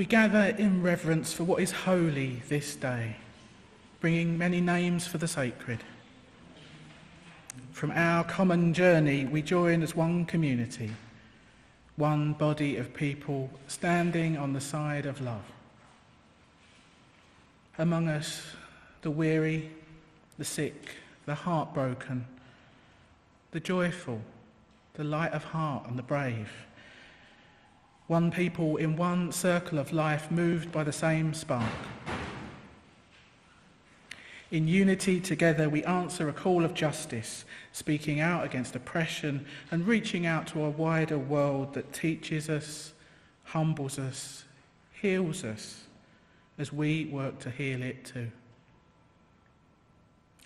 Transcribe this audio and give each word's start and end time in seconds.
We 0.00 0.06
gather 0.06 0.56
in 0.56 0.82
reverence 0.82 1.30
for 1.34 1.44
what 1.44 1.60
is 1.60 1.72
holy 1.72 2.40
this 2.48 2.74
day, 2.74 3.16
bringing 4.00 4.38
many 4.38 4.58
names 4.58 5.06
for 5.06 5.18
the 5.18 5.28
sacred. 5.28 5.84
From 7.72 7.90
our 7.90 8.24
common 8.24 8.72
journey, 8.72 9.26
we 9.26 9.42
join 9.42 9.82
as 9.82 9.94
one 9.94 10.24
community, 10.24 10.92
one 11.96 12.32
body 12.32 12.78
of 12.78 12.94
people 12.94 13.50
standing 13.68 14.38
on 14.38 14.54
the 14.54 14.60
side 14.62 15.04
of 15.04 15.20
love. 15.20 15.44
Among 17.76 18.08
us, 18.08 18.40
the 19.02 19.10
weary, 19.10 19.68
the 20.38 20.46
sick, 20.46 20.94
the 21.26 21.34
heartbroken, 21.34 22.24
the 23.50 23.60
joyful, 23.60 24.22
the 24.94 25.04
light 25.04 25.32
of 25.32 25.44
heart, 25.44 25.86
and 25.88 25.98
the 25.98 26.02
brave. 26.02 26.48
One 28.10 28.32
people 28.32 28.76
in 28.76 28.96
one 28.96 29.30
circle 29.30 29.78
of 29.78 29.92
life 29.92 30.32
moved 30.32 30.72
by 30.72 30.82
the 30.82 30.90
same 30.90 31.32
spark. 31.32 31.70
In 34.50 34.66
unity 34.66 35.20
together, 35.20 35.68
we 35.68 35.84
answer 35.84 36.28
a 36.28 36.32
call 36.32 36.64
of 36.64 36.74
justice, 36.74 37.44
speaking 37.70 38.18
out 38.18 38.44
against 38.44 38.74
oppression 38.74 39.46
and 39.70 39.86
reaching 39.86 40.26
out 40.26 40.48
to 40.48 40.64
a 40.64 40.70
wider 40.70 41.18
world 41.18 41.72
that 41.74 41.92
teaches 41.92 42.48
us, 42.48 42.94
humbles 43.44 43.96
us, 43.96 44.44
heals 44.90 45.44
us 45.44 45.84
as 46.58 46.72
we 46.72 47.04
work 47.04 47.38
to 47.38 47.50
heal 47.50 47.80
it 47.80 48.04
too. 48.04 48.32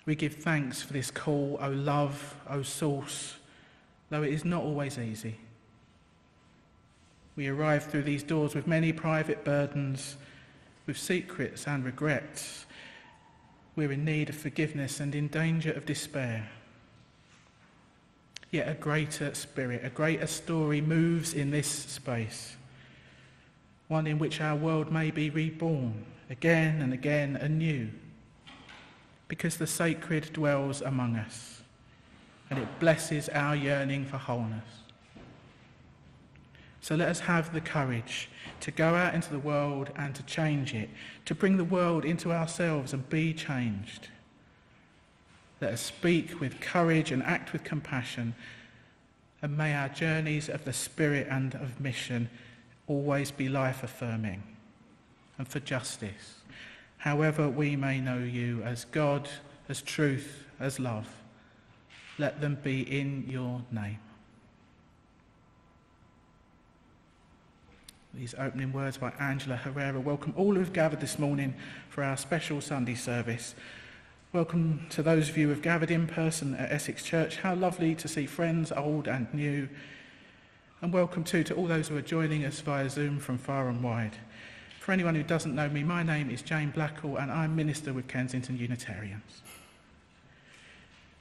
We 0.05 0.17
give 0.17 0.35
thanks 0.35 0.83
for 0.83 0.93
this 0.93 1.11
call, 1.11 1.57
O 1.63 1.71
love, 1.71 2.37
O 2.47 2.61
source, 2.61 3.37
though 4.11 4.23
it 4.23 4.35
is 4.35 4.45
not 4.45 4.65
always 4.65 4.99
easy. 4.99 5.39
We 7.37 7.49
arrive 7.49 7.85
through 7.85 8.03
these 8.03 8.23
doors 8.23 8.55
with 8.55 8.67
many 8.67 8.93
private 8.93 9.45
burdens, 9.45 10.17
with 10.87 10.99
secrets 10.99 11.67
and 11.67 11.85
regrets. 11.85 12.67
We're 13.77 13.93
in 13.93 14.05
need 14.05 14.29
of 14.29 14.37
forgiveness 14.37 15.01
and 15.01 15.15
in 15.15 15.29
danger 15.29 15.73
of 15.73 15.87
despair. 15.87 16.49
Yet 18.51 18.69
a 18.69 18.75
greater 18.75 19.35
spirit, 19.35 19.85
a 19.85 19.91
greater 19.91 20.29
story 20.29 20.81
moves 20.81 21.35
in 21.35 21.51
this 21.51 21.67
space, 21.67 22.57
one 23.89 24.07
in 24.07 24.19
which 24.19 24.41
our 24.41 24.55
world 24.55 24.93
may 24.93 25.11
be 25.11 25.31
reborn 25.31 26.05
again 26.31 26.81
and 26.81 26.93
again 26.93 27.35
anew, 27.37 27.91
because 29.27 29.57
the 29.57 29.67
sacred 29.67 30.33
dwells 30.33 30.83
among 30.83 31.17
us 31.17 31.63
and 32.51 32.59
it 32.59 32.69
blesses 32.79 33.29
our 33.31 33.57
yearning 33.57 34.05
for 34.05 34.19
wholeness. 34.19 34.84
So 36.85 36.97
let 36.97 37.09
us 37.09 37.21
have 37.21 37.55
the 37.55 37.63
courage 37.63 38.29
to 38.61 38.71
go 38.71 38.95
out 38.95 39.15
into 39.15 39.31
the 39.31 39.39
world 39.39 39.89
and 39.97 40.15
to 40.17 40.23
change 40.25 40.75
it, 40.75 40.91
to 41.25 41.35
bring 41.35 41.57
the 41.57 41.65
world 41.65 42.05
into 42.05 42.31
ourselves 42.31 42.93
and 42.93 43.09
be 43.09 43.33
changed. 43.33 44.09
Let 45.63 45.73
us 45.73 45.81
speak 45.81 46.43
with 46.43 46.61
courage 46.61 47.11
and 47.11 47.23
act 47.23 47.55
with 47.55 47.65
compassion. 47.65 48.35
And 49.41 49.57
may 49.57 49.75
our 49.75 49.89
journeys 49.89 50.51
of 50.51 50.67
the 50.67 50.75
Spirit 50.75 51.27
and 51.31 51.55
of 51.55 51.81
mission 51.81 52.29
always 52.87 53.31
be 53.31 53.49
life 53.49 53.83
affirming 53.83 54.43
and 55.39 55.49
for 55.49 55.61
justice, 55.61 56.43
however 56.99 57.49
we 57.49 57.77
may 57.77 57.99
know 57.99 58.19
you 58.19 58.63
as 58.63 58.85
God, 58.85 59.27
as 59.71 59.81
truth, 59.81 60.45
as 60.61 60.79
love. 60.79 61.09
Let 62.19 62.43
them 62.43 62.59
be 62.63 62.83
in 62.83 63.25
your 63.27 63.63
name. 63.73 64.01
These 68.17 68.35
opening 68.39 68.73
words 68.73 68.97
by 68.97 69.11
Angela 69.19 69.57
Herrera. 69.57 69.99
Welcome 69.99 70.35
all 70.37 70.55
who've 70.55 70.73
gathered 70.73 71.01
this 71.01 71.19
morning 71.19 71.53
for 71.89 72.05
our 72.05 72.17
special 72.17 72.61
Sunday 72.61 72.95
service. 72.95 73.57
Welcome 74.33 74.87
to 74.91 75.03
those 75.03 75.29
of 75.29 75.37
you 75.37 75.47
who 75.47 75.51
have 75.51 75.63
gathered 75.63 75.91
in 75.91 76.07
person 76.07 76.55
at 76.55 76.71
Essex 76.71 77.03
Church. 77.03 77.39
How 77.39 77.57
lovely 77.57 77.95
to 77.97 78.07
see 78.07 78.27
friends, 78.27 78.71
old 78.71 79.09
and 79.09 79.33
new. 79.35 79.69
And 80.81 80.93
welcome 80.93 81.25
too 81.25 81.43
to 81.45 81.55
all 81.55 81.67
those 81.67 81.89
who 81.89 81.97
are 81.97 82.03
joining 82.03 82.45
us 82.45 82.61
via 82.61 82.89
Zoom 82.89 83.19
from 83.19 83.37
far 83.37 83.69
and 83.69 83.83
wide. 83.83 84.17
For 84.81 84.93
anyone 84.93 85.17
who 85.17 85.25
doesn't 85.25 85.55
know 85.55 85.69
me, 85.69 85.83
my 85.83 86.05
name 86.05 86.31
is 86.31 86.41
Jane 86.41 86.71
Blackall 86.71 87.21
and 87.21 87.33
I'm 87.33 87.57
minister 87.57 87.93
with 87.93 88.07
Kensington 88.07 88.59
Unitarians. 88.59 89.43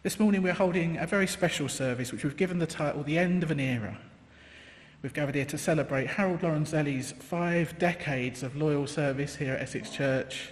This 0.03 0.19
morning 0.19 0.43
we're 0.43 0.53
holding 0.53 0.97
a 0.97 1.07
very 1.07 1.27
special 1.27 1.69
service 1.69 2.11
which 2.11 2.23
we've 2.23 2.37
given 2.37 2.59
the 2.59 2.67
title 2.67 3.01
The 3.01 3.17
End 3.17 3.41
of 3.41 3.49
an 3.49 3.59
Era. 3.59 3.97
We've 5.03 5.13
gathered 5.13 5.35
here 5.35 5.43
to 5.43 5.57
celebrate 5.57 6.07
Harold 6.07 6.43
Lorenzelli's 6.43 7.11
five 7.11 7.77
decades 7.77 8.41
of 8.41 8.55
loyal 8.55 8.87
service 8.87 9.35
here 9.35 9.51
at 9.51 9.63
Essex 9.63 9.89
Church, 9.89 10.51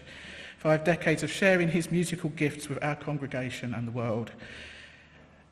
five 0.57 0.83
decades 0.83 1.23
of 1.23 1.31
sharing 1.31 1.69
his 1.69 1.89
musical 1.89 2.29
gifts 2.31 2.67
with 2.67 2.83
our 2.83 2.97
congregation 2.97 3.73
and 3.73 3.87
the 3.87 3.93
world. 3.93 4.31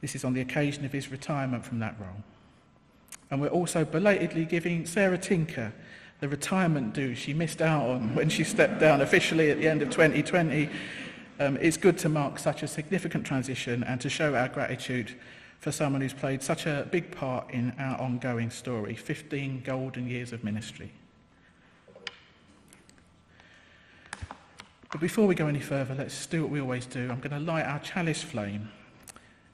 This 0.01 0.15
is 0.15 0.25
on 0.25 0.33
the 0.33 0.41
occasion 0.41 0.83
of 0.83 0.91
his 0.91 1.09
retirement 1.09 1.63
from 1.65 1.79
that 1.79 1.95
role. 1.97 2.25
And 3.31 3.39
we're 3.39 3.47
also 3.47 3.85
belatedly 3.85 4.43
giving 4.43 4.85
Sarah 4.85 5.17
Tinker 5.17 5.71
the 6.19 6.27
retirement 6.27 6.93
due 6.93 7.15
she 7.15 7.33
missed 7.33 7.61
out 7.61 7.89
on 7.89 8.13
when 8.15 8.27
she 8.27 8.43
stepped 8.43 8.81
down 8.81 8.99
officially 8.99 9.49
at 9.49 9.59
the 9.59 9.67
end 9.69 9.81
of 9.81 9.91
2020. 9.91 10.69
Um, 11.39 11.55
it's 11.61 11.77
good 11.77 11.97
to 11.99 12.09
mark 12.09 12.37
such 12.37 12.63
a 12.63 12.67
significant 12.67 13.25
transition 13.25 13.81
and 13.85 14.01
to 14.01 14.09
show 14.09 14.35
our 14.35 14.49
gratitude 14.49 15.15
for 15.59 15.71
someone 15.71 16.01
who's 16.01 16.13
played 16.13 16.41
such 16.41 16.65
a 16.65 16.87
big 16.89 17.11
part 17.11 17.51
in 17.51 17.73
our 17.77 17.99
ongoing 17.99 18.49
story 18.49 18.95
15 18.95 19.61
golden 19.63 20.07
years 20.07 20.31
of 20.31 20.43
ministry. 20.43 20.91
But 24.91 25.01
before 25.01 25.27
we 25.27 25.35
go 25.35 25.47
any 25.47 25.59
further, 25.59 25.93
let's 25.93 26.25
do 26.25 26.41
what 26.41 26.51
we 26.51 26.59
always 26.59 26.85
do. 26.85 27.11
I'm 27.11 27.19
going 27.19 27.31
to 27.31 27.39
light 27.39 27.65
our 27.65 27.79
chalice 27.79 28.23
flame. 28.23 28.71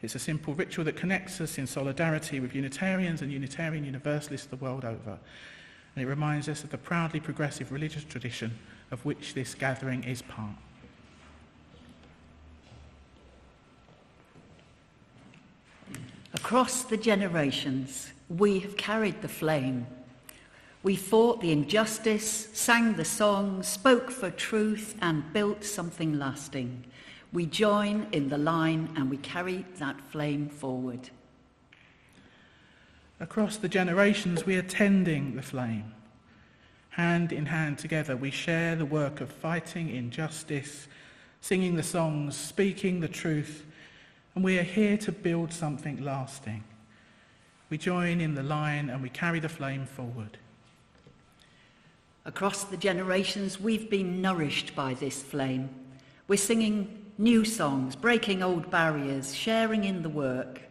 It's 0.01 0.15
a 0.15 0.19
simple 0.19 0.53
ritual 0.53 0.85
that 0.85 0.95
connects 0.95 1.41
us 1.41 1.57
in 1.57 1.67
solidarity 1.67 2.39
with 2.39 2.55
Unitarians 2.55 3.21
and 3.21 3.31
Unitarian 3.31 3.83
Universalists 3.83 4.47
the 4.47 4.55
world 4.57 4.85
over. 4.85 5.17
And 5.95 6.03
it 6.03 6.07
reminds 6.07 6.47
us 6.47 6.63
of 6.63 6.69
the 6.69 6.77
proudly 6.77 7.19
progressive 7.19 7.71
religious 7.71 8.03
tradition 8.03 8.57
of 8.91 9.03
which 9.03 9.33
this 9.33 9.55
gathering 9.55 10.03
is 10.03 10.21
part. 10.21 10.55
Across 16.35 16.83
the 16.83 16.97
generations, 16.97 18.11
we 18.29 18.59
have 18.59 18.75
carried 18.75 19.21
the 19.21 19.27
flame. 19.27 19.87
We 20.83 20.95
fought 20.95 21.39
the 21.39 21.51
injustice, 21.51 22.49
sang 22.53 22.95
the 22.95 23.05
songs, 23.05 23.67
spoke 23.67 24.11
for 24.11 24.29
truth, 24.29 24.95
and 25.01 25.31
built 25.33 25.63
something 25.63 26.19
lasting. 26.19 26.83
We 27.31 27.45
join 27.45 28.07
in 28.11 28.29
the 28.29 28.37
line 28.37 28.93
and 28.95 29.09
we 29.09 29.17
carry 29.17 29.65
that 29.77 29.99
flame 30.11 30.49
forward. 30.49 31.09
Across 33.19 33.57
the 33.57 33.69
generations, 33.69 34.45
we 34.45 34.57
are 34.57 34.61
tending 34.61 35.37
the 35.37 35.41
flame. 35.41 35.93
Hand 36.89 37.31
in 37.31 37.45
hand 37.45 37.77
together, 37.77 38.17
we 38.17 38.29
share 38.29 38.75
the 38.75 38.85
work 38.85 39.21
of 39.21 39.31
fighting 39.31 39.89
injustice, 39.89 40.87
singing 41.39 41.75
the 41.75 41.83
songs, 41.83 42.35
speaking 42.35 42.99
the 42.99 43.07
truth, 43.07 43.65
and 44.35 44.43
we 44.43 44.59
are 44.59 44.63
here 44.63 44.97
to 44.97 45.11
build 45.11 45.51
something 45.53 46.03
lasting. 46.03 46.63
We 47.69 47.77
join 47.77 48.19
in 48.19 48.35
the 48.35 48.43
line 48.43 48.89
and 48.89 49.01
we 49.01 49.09
carry 49.09 49.39
the 49.39 49.49
flame 49.49 49.85
forward. 49.85 50.37
Across 52.25 52.65
the 52.65 52.77
generations, 52.77 53.59
we've 53.59 53.89
been 53.89 54.21
nourished 54.21 54.75
by 54.75 54.93
this 54.93 55.23
flame. 55.23 55.69
We're 56.27 56.37
singing 56.37 57.05
new 57.17 57.45
songs, 57.45 57.95
breaking 57.95 58.43
old 58.43 58.69
barriers, 58.69 59.33
sharing 59.33 59.85
in 59.85 60.01
the 60.01 60.09
work. 60.09 60.61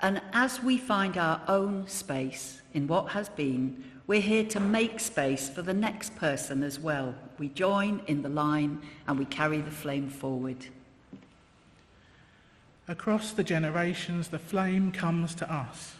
And 0.00 0.20
as 0.32 0.62
we 0.62 0.76
find 0.76 1.16
our 1.16 1.40
own 1.48 1.86
space 1.86 2.60
in 2.74 2.86
what 2.86 3.08
has 3.10 3.28
been, 3.28 3.84
we're 4.06 4.20
here 4.20 4.44
to 4.44 4.60
make 4.60 5.00
space 5.00 5.48
for 5.48 5.62
the 5.62 5.72
next 5.74 6.16
person 6.16 6.62
as 6.62 6.78
well. 6.78 7.14
We 7.38 7.48
join 7.48 8.02
in 8.08 8.22
the 8.22 8.28
line 8.28 8.82
and 9.06 9.18
we 9.18 9.24
carry 9.24 9.60
the 9.60 9.70
flame 9.70 10.10
forward. 10.10 10.66
Across 12.90 13.34
the 13.34 13.44
generations, 13.44 14.30
the 14.30 14.38
flame 14.40 14.90
comes 14.90 15.36
to 15.36 15.48
us. 15.48 15.94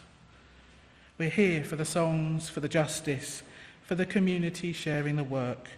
We're 1.17 1.29
here 1.29 1.63
for 1.63 1.77
the 1.77 1.85
songs, 1.85 2.49
for 2.49 2.59
the 2.59 2.67
justice, 2.67 3.43
for 3.81 3.95
the 3.95 4.05
community 4.05 4.73
sharing 4.73 5.15
the 5.15 5.23
work. 5.23 5.69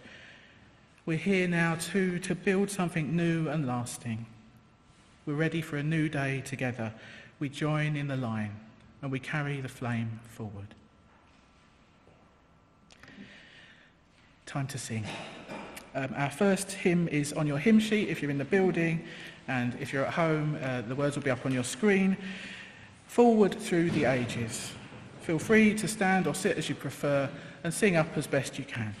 We're 1.06 1.16
here 1.16 1.46
now 1.46 1.76
too 1.76 2.18
to 2.18 2.34
build 2.34 2.68
something 2.68 3.14
new 3.14 3.48
and 3.48 3.64
lasting. 3.64 4.26
We're 5.24 5.34
ready 5.34 5.60
for 5.60 5.76
a 5.76 5.84
new 5.84 6.08
day 6.08 6.42
together. 6.44 6.92
We 7.38 7.48
join 7.48 7.94
in 7.94 8.08
the 8.08 8.16
line 8.16 8.56
and 9.00 9.12
we 9.12 9.20
carry 9.20 9.60
the 9.60 9.68
flame 9.68 10.18
forward. 10.24 10.74
Time 14.46 14.66
to 14.66 14.78
sing. 14.78 15.04
Um, 15.94 16.12
our 16.16 16.30
first 16.30 16.72
hymn 16.72 17.06
is 17.06 17.32
on 17.32 17.46
your 17.46 17.58
hymn 17.58 17.78
sheet 17.78 18.08
if 18.08 18.20
you're 18.20 18.32
in 18.32 18.38
the 18.38 18.44
building. 18.44 19.04
And 19.48 19.76
if 19.80 19.92
you're 19.92 20.04
at 20.04 20.14
home, 20.14 20.58
uh, 20.62 20.82
the 20.82 20.94
words 20.94 21.16
will 21.16 21.22
be 21.22 21.30
up 21.30 21.44
on 21.44 21.52
your 21.52 21.64
screen. 21.64 22.16
Forward 23.06 23.54
through 23.54 23.90
the 23.90 24.04
ages. 24.04 24.72
Feel 25.20 25.38
free 25.38 25.74
to 25.74 25.88
stand 25.88 26.26
or 26.26 26.34
sit 26.34 26.58
as 26.58 26.68
you 26.68 26.74
prefer 26.74 27.28
and 27.62 27.72
sing 27.72 27.96
up 27.96 28.16
as 28.16 28.26
best 28.26 28.58
you 28.58 28.64
can. 28.64 28.94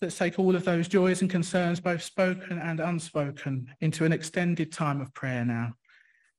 Let's 0.00 0.16
take 0.16 0.38
all 0.38 0.54
of 0.54 0.64
those 0.64 0.86
joys 0.86 1.22
and 1.22 1.30
concerns, 1.30 1.80
both 1.80 2.02
spoken 2.02 2.58
and 2.58 2.78
unspoken, 2.78 3.74
into 3.80 4.04
an 4.04 4.12
extended 4.12 4.70
time 4.70 5.00
of 5.00 5.12
prayer 5.12 5.44
now. 5.44 5.72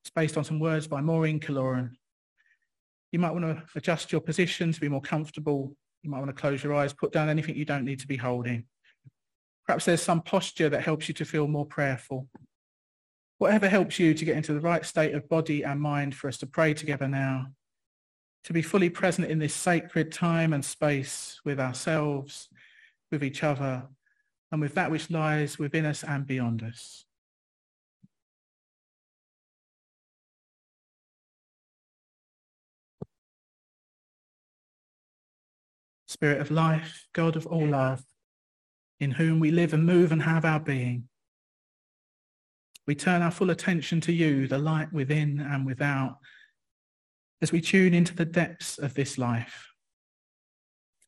It's 0.02 0.10
based 0.10 0.38
on 0.38 0.44
some 0.44 0.58
words 0.58 0.86
by 0.86 1.02
Maureen 1.02 1.40
Killoran. 1.40 1.90
You 3.12 3.18
might 3.18 3.32
want 3.32 3.44
to 3.44 3.62
adjust 3.76 4.12
your 4.12 4.22
position 4.22 4.72
to 4.72 4.80
be 4.80 4.88
more 4.88 5.02
comfortable. 5.02 5.76
You 6.02 6.10
might 6.10 6.20
want 6.20 6.34
to 6.34 6.40
close 6.40 6.64
your 6.64 6.74
eyes, 6.74 6.94
put 6.94 7.12
down 7.12 7.28
anything 7.28 7.54
you 7.54 7.66
don't 7.66 7.84
need 7.84 8.00
to 8.00 8.06
be 8.06 8.16
holding. 8.16 8.64
Perhaps 9.66 9.84
there's 9.84 10.02
some 10.02 10.22
posture 10.22 10.70
that 10.70 10.82
helps 10.82 11.08
you 11.08 11.14
to 11.14 11.26
feel 11.26 11.46
more 11.46 11.66
prayerful. 11.66 12.28
Whatever 13.36 13.68
helps 13.68 13.98
you 13.98 14.14
to 14.14 14.24
get 14.24 14.38
into 14.38 14.54
the 14.54 14.60
right 14.60 14.86
state 14.86 15.14
of 15.14 15.28
body 15.28 15.64
and 15.64 15.80
mind 15.80 16.14
for 16.14 16.28
us 16.28 16.38
to 16.38 16.46
pray 16.46 16.72
together 16.72 17.08
now, 17.08 17.48
to 18.44 18.54
be 18.54 18.62
fully 18.62 18.88
present 18.88 19.30
in 19.30 19.38
this 19.38 19.54
sacred 19.54 20.12
time 20.12 20.54
and 20.54 20.64
space 20.64 21.40
with 21.44 21.60
ourselves 21.60 22.48
with 23.10 23.24
each 23.24 23.42
other, 23.42 23.88
and 24.52 24.60
with 24.60 24.74
that 24.74 24.90
which 24.90 25.10
lies 25.10 25.58
within 25.58 25.84
us 25.84 26.02
and 26.04 26.26
beyond 26.26 26.62
us. 26.62 27.04
Spirit 36.06 36.40
of 36.40 36.50
life, 36.50 37.06
God 37.12 37.36
of 37.36 37.46
all 37.46 37.66
love, 37.66 38.02
in 38.98 39.12
whom 39.12 39.40
we 39.40 39.50
live 39.50 39.72
and 39.72 39.86
move 39.86 40.12
and 40.12 40.22
have 40.22 40.44
our 40.44 40.60
being. 40.60 41.08
We 42.86 42.94
turn 42.94 43.22
our 43.22 43.30
full 43.30 43.50
attention 43.50 44.00
to 44.02 44.12
you, 44.12 44.48
the 44.48 44.58
light 44.58 44.92
within 44.92 45.40
and 45.40 45.64
without, 45.64 46.18
as 47.40 47.52
we 47.52 47.60
tune 47.60 47.94
into 47.94 48.14
the 48.14 48.24
depths 48.24 48.78
of 48.78 48.94
this 48.94 49.16
life 49.16 49.69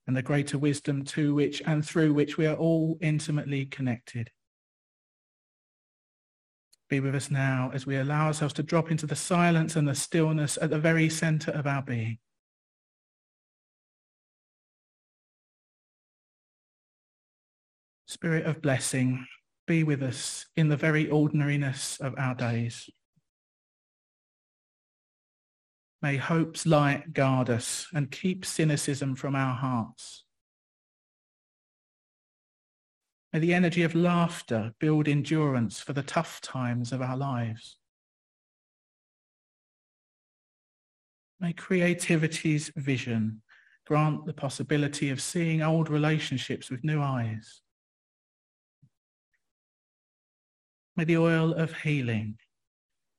and 0.07 0.17
the 0.17 0.23
greater 0.23 0.59
wisdom 0.59 1.05
to 1.05 1.35
which 1.35 1.63
and 1.67 1.85
through 1.85 2.13
which 2.13 2.37
we 2.37 2.47
are 2.47 2.57
all 2.57 2.99
intimately 3.01 3.67
connected. 3.67 4.31
Be 6.89 7.01
with 7.01 7.15
us 7.15 7.31
now 7.31 7.71
as 7.73 7.87
we 7.87 7.97
allow 7.97 8.27
ourselves 8.27 8.55
to 8.55 8.63
drop 8.63 8.91
into 8.91 9.07
the 9.07 9.17
silence 9.17 9.77
and 9.77 9.89
the 9.89 9.95
stillness 9.95 10.59
at 10.61 10.71
the 10.71 10.79
very 10.79 11.09
center 11.09 11.51
of 11.51 11.67
our 11.67 11.83
being. 11.83 12.19
Spirit 18.07 18.45
of 18.45 18.61
blessing, 18.61 19.27
be 19.67 19.85
with 19.85 20.03
us 20.03 20.45
in 20.55 20.69
the 20.69 20.77
very 20.77 21.09
ordinariness 21.09 21.99
of 21.99 22.15
our 22.19 22.35
days. 22.35 22.91
May 26.03 26.17
hope's 26.17 26.67
light 26.67 27.13
guard 27.13 27.49
us 27.49 27.87
and 27.95 28.11
keep 28.11 28.45
cynicism 28.45 29.15
from 29.15 29.37
our 29.37 29.55
hearts. 29.55 30.25
May 33.33 33.39
the 33.39 33.55
energy 33.55 33.85
of 33.85 33.95
laughter 33.95 34.73
build 34.81 35.07
endurance 35.07 35.79
for 35.81 35.93
the 35.93 36.03
tough 36.03 36.41
times 36.41 36.93
of 36.93 37.01
our 37.01 37.17
lives. 37.17 37.79
May 41.39 41.53
creativity's 41.53 42.73
vision 42.77 43.43
grant 43.87 44.27
the 44.27 44.35
possibility 44.35 45.09
of 45.09 45.23
seeing 45.23 45.63
old 45.63 45.89
relationships 45.89 46.69
with 46.69 46.83
new 46.83 47.01
eyes. 47.01 47.63
May 50.97 51.05
the 51.05 51.17
oil 51.17 51.55
of 51.55 51.83
healing 51.83 52.39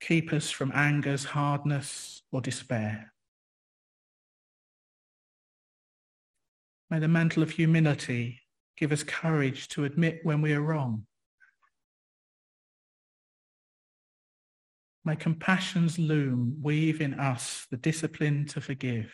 keep 0.08 0.34
us 0.34 0.52
from 0.52 0.72
anger's 0.74 1.26
hardness 1.26 2.22
or 2.32 2.42
despair. 2.42 3.14
May 6.90 7.00
the 7.00 7.08
mantle 7.08 7.44
of 7.44 7.52
humility 7.52 8.44
Give 8.76 8.92
us 8.92 9.04
courage 9.04 9.68
to 9.70 9.86
admit 9.86 10.20
when 10.24 10.42
we 10.42 10.54
are 10.54 10.62
wrong. 10.62 11.06
May 15.06 15.16
compassion's 15.16 16.00
loom 16.00 16.58
weave 16.62 17.02
in 17.02 17.14
us 17.14 17.68
the 17.70 17.78
discipline 17.78 18.46
to 18.48 18.62
forgive. 18.62 19.14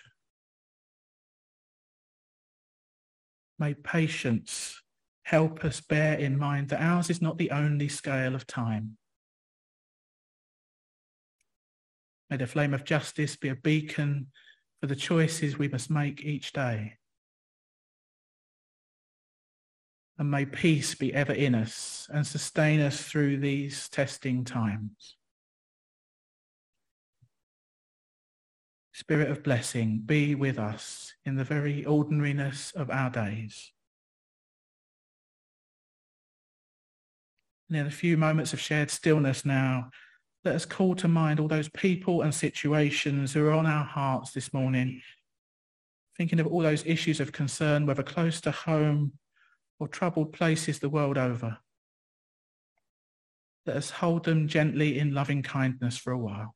May 3.58 3.74
patience 3.74 4.82
help 5.24 5.66
us 5.66 5.82
bear 5.82 6.18
in 6.18 6.38
mind 6.38 6.70
that 6.70 6.82
ours 6.82 7.10
is 7.10 7.22
not 7.22 7.38
the 7.38 7.52
only 7.52 7.90
scale 7.90 8.36
of 8.36 8.48
time. 8.48 8.98
May 12.30 12.38
the 12.38 12.48
flame 12.48 12.74
of 12.74 12.84
justice 12.84 13.36
be 13.36 13.50
a 13.50 13.56
beacon 13.56 14.28
for 14.80 14.88
the 14.88 14.96
choices 14.96 15.58
we 15.58 15.68
must 15.68 15.90
make 15.90 16.24
each 16.24 16.54
day. 16.54 16.98
And 20.18 20.30
may 20.30 20.46
peace 20.46 20.96
be 20.96 21.14
ever 21.14 21.34
in 21.34 21.56
us 21.56 22.08
and 22.14 22.28
sustain 22.28 22.82
us 22.82 23.02
through 23.02 23.38
these 23.38 23.90
testing 23.90 24.44
times. 24.44 25.16
Spirit 28.94 29.32
of 29.32 29.44
blessing, 29.44 30.02
be 30.06 30.36
with 30.36 30.60
us 30.60 31.14
in 31.26 31.36
the 31.36 31.46
very 31.46 31.86
ordinariness 31.86 32.72
of 32.76 32.90
our 32.90 33.10
days. 33.10 33.72
And 37.70 37.78
in 37.78 37.88
a 37.88 37.92
few 37.92 38.18
moments 38.18 38.52
of 38.52 38.60
shared 38.60 38.92
stillness 38.92 39.46
now, 39.46 39.90
let 40.46 40.56
us 40.56 40.66
call 40.66 40.96
to 40.96 41.08
mind 41.08 41.40
all 41.40 41.48
those 41.48 41.70
people 41.70 42.22
and 42.22 42.34
situations 42.34 43.34
who 43.34 43.46
are 43.46 43.52
on 43.52 43.66
our 43.66 43.84
hearts 43.84 44.32
this 44.32 44.54
morning, 44.54 45.02
thinking 46.18 46.40
of 46.40 46.48
all 46.48 46.62
those 46.62 46.86
issues 46.86 47.20
of 47.20 47.32
concern, 47.32 47.86
whether 47.86 48.04
close 48.04 48.40
to 48.42 48.52
home 48.52 49.14
or 49.80 49.88
troubled 49.88 50.32
places 50.32 50.80
the 50.80 50.90
world 50.90 51.18
over. 51.18 51.58
Let 53.66 53.78
us 53.78 53.90
hold 53.90 54.24
them 54.24 54.48
gently 54.48 54.98
in 54.98 55.14
loving 55.14 55.44
kindness 55.44 55.98
for 55.98 56.12
a 56.12 56.18
while. 56.18 56.56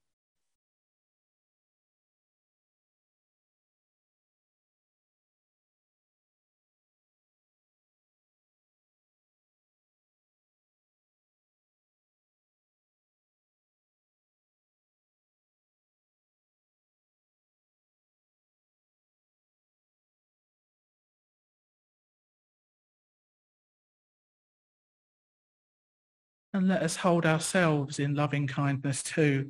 And 26.54 26.68
let 26.68 26.84
us 26.84 26.98
hold 26.98 27.26
ourselves 27.26 27.98
in 27.98 28.14
loving 28.14 28.46
kindness 28.46 29.02
too, 29.02 29.50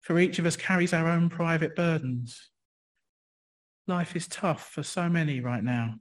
for 0.00 0.18
each 0.18 0.38
of 0.38 0.46
us 0.46 0.56
carries 0.56 0.92
our 0.92 1.08
own 1.08 1.28
private 1.28 1.76
burdens. 1.76 2.50
Life 3.86 4.16
is 4.16 4.26
tough 4.26 4.68
for 4.70 4.82
so 4.82 5.08
many 5.08 5.40
right 5.40 5.62
now. 5.62 5.94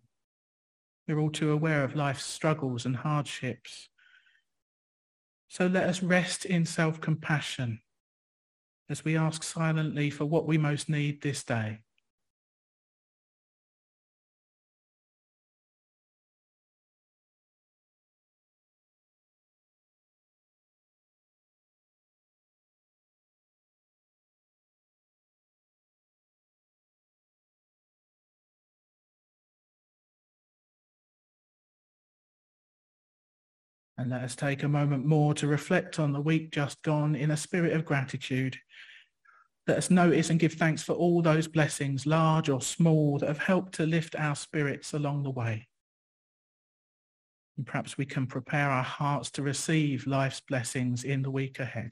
We're 1.08 1.20
all 1.20 1.30
too 1.30 1.52
aware 1.52 1.84
of 1.84 1.96
life's 1.96 2.26
struggles 2.26 2.86
and 2.86 2.96
hardships. 2.96 3.90
So 5.48 5.68
let 5.68 5.84
us 5.84 6.02
rest 6.02 6.46
in 6.46 6.66
self-compassion 6.66 7.80
as 8.90 9.06
we 9.06 9.16
ask 9.16 9.44
silently 9.44 10.10
for 10.10 10.26
what 10.26 10.48
we 10.48 10.58
most 10.58 10.90
need 10.90 11.22
this 11.22 11.44
day. 11.44 11.80
And 33.98 34.10
let 34.10 34.24
us 34.24 34.36
take 34.36 34.64
a 34.64 34.68
moment 34.68 35.06
more 35.06 35.34
to 35.36 35.48
reflect 35.48 36.00
on 36.00 36.12
the 36.12 36.22
week 36.22 36.52
just 36.52 36.82
gone 36.82 37.16
in 37.16 37.32
a 37.32 37.38
spirit 37.38 37.74
of 37.74 37.86
gratitude. 37.86 38.58
Let 39.68 39.78
us 39.78 39.90
notice 39.90 40.30
and 40.30 40.40
give 40.40 40.54
thanks 40.54 40.84
for 40.84 40.94
all 40.94 41.22
those 41.22 41.48
blessings, 41.48 42.06
large 42.06 42.50
or 42.50 42.62
small, 42.62 43.18
that 43.20 43.28
have 43.28 43.40
helped 43.40 43.76
to 43.76 43.86
lift 43.86 44.16
our 44.16 44.36
spirits 44.36 44.94
along 44.94 45.24
the 45.24 45.32
way. 45.32 45.68
And 47.58 47.66
perhaps 47.66 47.98
we 47.98 48.06
can 48.06 48.28
prepare 48.28 48.70
our 48.70 48.84
hearts 48.84 49.32
to 49.32 49.42
receive 49.42 50.08
life's 50.08 50.42
blessings 50.42 51.04
in 51.04 51.22
the 51.22 51.32
week 51.32 51.60
ahead. 51.60 51.92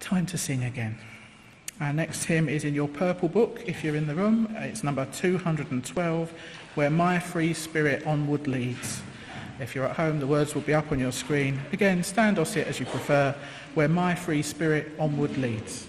Time 0.00 0.26
to 0.26 0.38
sing 0.38 0.62
again. 0.64 0.98
Our 1.80 1.92
next 1.92 2.24
hymn 2.24 2.48
is 2.48 2.64
in 2.64 2.74
your 2.74 2.88
purple 2.88 3.28
book, 3.28 3.62
if 3.66 3.84
you're 3.84 3.96
in 3.96 4.06
the 4.06 4.14
room. 4.14 4.54
It's 4.58 4.82
number 4.82 5.06
212, 5.12 6.32
Where 6.74 6.90
My 6.90 7.18
Free 7.18 7.52
Spirit 7.52 8.06
Onward 8.06 8.46
Leads. 8.46 9.02
If 9.60 9.74
you're 9.74 9.84
at 9.84 9.96
home, 9.96 10.20
the 10.20 10.26
words 10.26 10.54
will 10.54 10.62
be 10.62 10.74
up 10.74 10.92
on 10.92 10.98
your 10.98 11.12
screen. 11.12 11.60
Again, 11.72 12.02
stand 12.04 12.38
or 12.38 12.46
sit 12.46 12.66
as 12.68 12.78
you 12.78 12.86
prefer. 12.86 13.34
Where 13.74 13.88
My 13.88 14.14
Free 14.14 14.42
Spirit 14.42 14.92
Onward 14.98 15.36
Leads. 15.36 15.86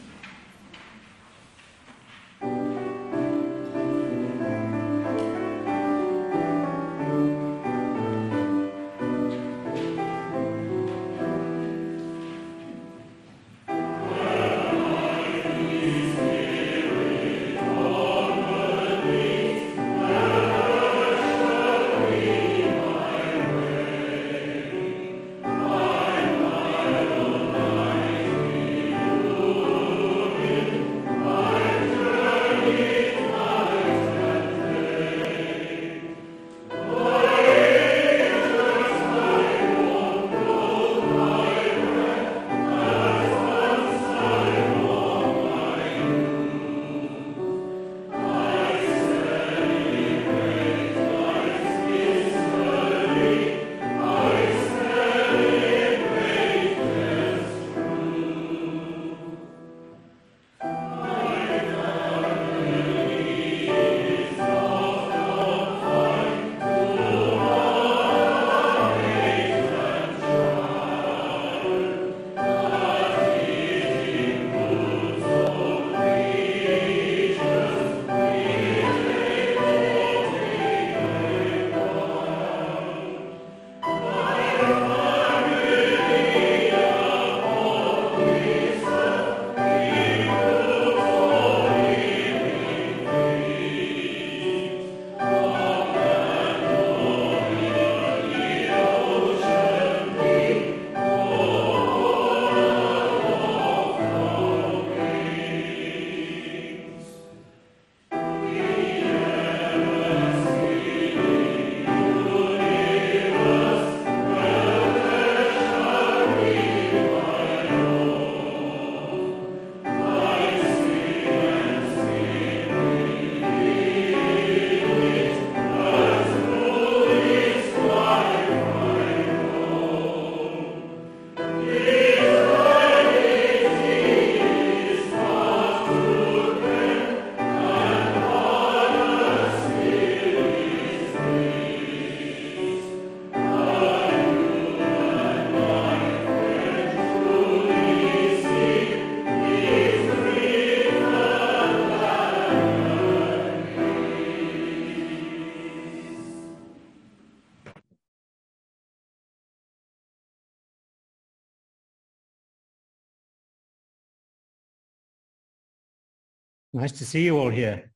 Nice 166.79 166.93
to 166.93 167.05
see 167.05 167.25
you 167.25 167.37
all 167.37 167.49
here. 167.49 167.91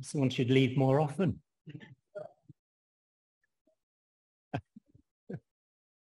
Someone 0.00 0.30
should 0.30 0.48
leave 0.48 0.76
more 0.76 1.00
often. 1.00 1.40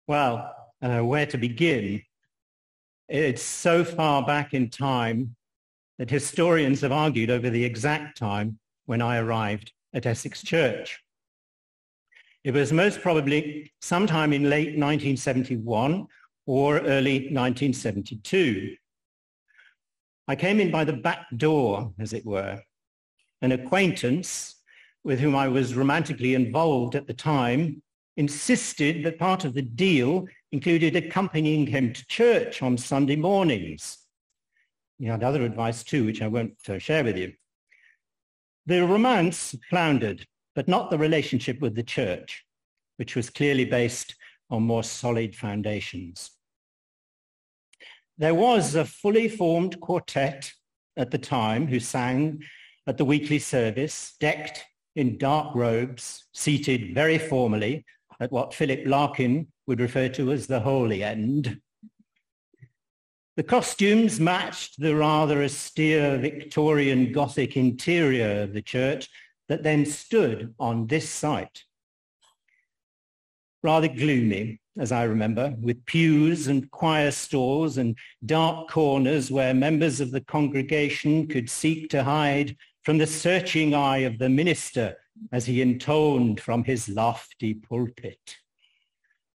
well, 0.08 0.54
uh, 0.80 1.00
where 1.00 1.26
to 1.26 1.40
begin? 1.40 2.04
It's 3.10 3.42
so 3.42 3.84
far 3.84 4.24
back 4.24 4.54
in 4.54 4.70
time 4.70 5.36
that 5.98 6.12
historians 6.12 6.82
have 6.82 6.92
argued 6.92 7.32
over 7.32 7.50
the 7.50 7.66
exact 7.66 8.20
time 8.20 8.60
when 8.86 9.02
I 9.02 9.18
arrived 9.18 9.74
at 9.96 10.06
Essex 10.06 10.44
Church. 10.44 11.00
It 12.44 12.54
was 12.54 12.72
most 12.72 13.02
probably 13.02 13.72
sometime 13.82 14.34
in 14.34 14.52
late 14.52 14.78
1971 14.78 16.06
or 16.46 16.78
early 16.78 17.32
1972. 17.32 18.76
I 20.28 20.36
came 20.36 20.60
in 20.60 20.72
by 20.72 20.84
the 20.84 20.94
back 20.94 21.26
door, 21.38 21.94
as 22.00 22.14
it 22.14 22.26
were. 22.26 22.62
An 23.42 23.54
acquaintance 23.54 24.56
with 25.04 25.20
whom 25.20 25.36
I 25.36 25.48
was 25.48 25.76
romantically 25.76 26.36
involved 26.36 26.96
at 26.96 27.08
the 27.08 27.14
time 27.14 27.82
insisted 28.18 29.06
that 29.06 29.20
part 29.20 29.46
of 29.46 29.54
the 29.54 29.62
deal 29.62 30.28
included 30.52 30.96
accompanying 30.96 31.68
him 31.68 31.94
to 31.94 32.08
church 32.08 32.62
on 32.62 32.78
Sunday 32.78 33.16
mornings. 33.16 34.00
He 34.98 35.06
had 35.06 35.24
other 35.24 35.44
advice 35.44 35.84
too, 35.84 36.06
which 36.06 36.22
I 36.22 36.28
won't 36.28 36.58
uh, 36.68 36.80
share 36.80 37.04
with 37.04 37.18
you. 37.18 37.34
The 38.66 38.86
romance 38.86 39.56
floundered, 39.70 40.26
but 40.56 40.68
not 40.68 40.90
the 40.90 40.98
relationship 40.98 41.62
with 41.62 41.76
the 41.76 41.84
church, 41.84 42.44
which 42.98 43.16
was 43.16 43.30
clearly 43.30 43.64
based 43.64 44.16
on 44.50 44.64
more 44.64 44.84
solid 44.84 45.36
foundations. 45.36 46.32
There 48.20 48.34
was 48.34 48.74
a 48.74 48.84
fully 48.86 49.30
formed 49.30 49.80
quartet 49.80 50.52
at 50.98 51.12
the 51.12 51.20
time 51.20 51.68
who 51.68 51.80
sang 51.80 52.42
at 52.88 52.98
the 52.98 53.06
weekly 53.06 53.38
service, 53.38 54.16
decked 54.20 54.66
in 54.96 55.20
dark 55.20 55.54
robes, 55.54 56.26
seated 56.34 56.96
very 56.96 57.20
formally 57.20 57.86
at 58.20 58.32
what 58.32 58.56
Philip 58.56 58.88
Larkin 58.88 59.48
would 59.68 59.80
refer 59.80 60.10
to 60.10 60.32
as 60.32 60.48
the 60.48 60.60
holy 60.60 61.04
end. 61.04 61.62
The 63.36 63.44
costumes 63.44 64.20
matched 64.20 64.80
the 64.80 64.96
rather 64.96 65.44
austere 65.44 66.18
Victorian 66.18 67.12
Gothic 67.12 67.56
interior 67.56 68.42
of 68.42 68.54
the 68.54 68.64
church 68.64 69.08
that 69.48 69.62
then 69.62 69.86
stood 69.86 70.56
on 70.60 70.88
this 70.88 71.08
site. 71.08 71.64
Rather 73.62 73.88
gloomy, 73.88 74.60
as 74.80 74.92
I 74.92 75.04
remember, 75.04 75.56
with 75.60 75.86
pews 75.86 76.48
and 76.48 76.70
choir 76.72 77.12
stalls 77.12 77.78
and 77.78 77.98
dark 78.26 78.70
corners 78.70 79.32
where 79.32 79.54
members 79.54 80.00
of 80.00 80.12
the 80.12 80.22
congregation 80.22 81.28
could 81.28 81.50
seek 81.50 81.90
to 81.90 82.04
hide 82.04 82.56
from 82.84 82.98
the 82.98 83.08
searching 83.08 83.74
eye 83.74 84.00
of 84.00 84.18
the 84.18 84.30
minister 84.30 84.96
as 85.32 85.46
he 85.46 85.62
intoned 85.62 86.40
from 86.40 86.64
his 86.64 86.88
lofty 86.88 87.54
pulpit, 87.54 88.38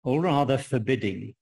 or 0.03 0.21
rather 0.21 0.57
forbidding. 0.57 1.33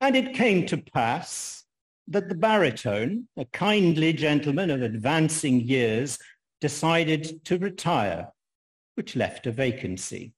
And 0.00 0.14
it 0.14 0.34
came 0.34 0.66
to 0.66 0.76
pass 0.76 1.64
that 2.08 2.28
the 2.28 2.34
baritone, 2.34 3.28
a 3.36 3.46
kindly 3.46 4.12
gentleman 4.12 4.70
of 4.70 4.82
advancing 4.82 5.60
years, 5.60 6.18
decided 6.60 7.44
to 7.46 7.58
retire, 7.58 8.28
which 8.94 9.16
left 9.16 9.46
a 9.46 9.52
vacancy. 9.52 10.32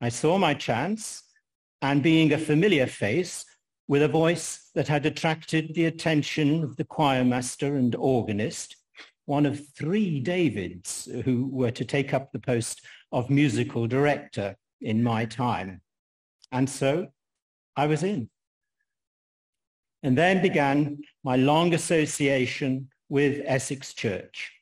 I 0.00 0.08
saw 0.08 0.38
my 0.38 0.54
chance, 0.54 1.22
and 1.82 2.02
being 2.02 2.32
a 2.32 2.38
familiar 2.38 2.86
face, 2.86 3.44
with 3.88 4.02
a 4.02 4.08
voice 4.08 4.70
that 4.74 4.88
had 4.88 5.04
attracted 5.04 5.74
the 5.74 5.86
attention 5.86 6.62
of 6.62 6.76
the 6.76 6.84
choirmaster 6.84 7.76
and 7.76 7.94
organist, 7.96 8.76
one 9.26 9.44
of 9.44 9.66
three 9.76 10.20
Davids 10.20 11.08
who 11.24 11.48
were 11.48 11.72
to 11.72 11.84
take 11.84 12.14
up 12.14 12.32
the 12.32 12.38
post 12.38 12.82
of 13.12 13.30
musical 13.30 13.86
director 13.86 14.56
in 14.80 15.02
my 15.02 15.24
time. 15.24 15.80
And 16.52 16.70
so 16.70 17.08
I 17.76 17.86
was 17.86 18.02
in. 18.02 18.30
And 20.02 20.16
then 20.16 20.40
began 20.40 21.02
my 21.22 21.36
long 21.36 21.74
association 21.74 22.88
with 23.08 23.42
Essex 23.44 23.92
Church. 23.92 24.52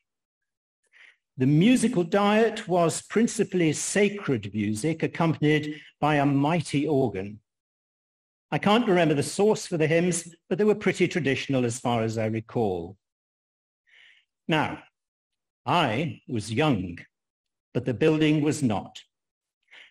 The 1.38 1.46
musical 1.46 2.02
diet 2.02 2.66
was 2.66 3.00
principally 3.00 3.72
sacred 3.72 4.52
music 4.52 5.04
accompanied 5.04 5.80
by 6.00 6.16
a 6.16 6.26
mighty 6.26 6.84
organ. 6.84 7.38
I 8.50 8.58
can't 8.58 8.88
remember 8.88 9.14
the 9.14 9.22
source 9.22 9.64
for 9.64 9.76
the 9.76 9.86
hymns, 9.86 10.34
but 10.48 10.58
they 10.58 10.64
were 10.64 10.74
pretty 10.74 11.06
traditional 11.06 11.64
as 11.64 11.78
far 11.78 12.02
as 12.02 12.18
I 12.18 12.26
recall. 12.26 12.96
Now, 14.48 14.82
I 15.64 16.22
was 16.26 16.52
young, 16.52 16.98
but 17.72 17.84
the 17.84 17.94
building 17.94 18.42
was 18.42 18.60
not. 18.60 18.98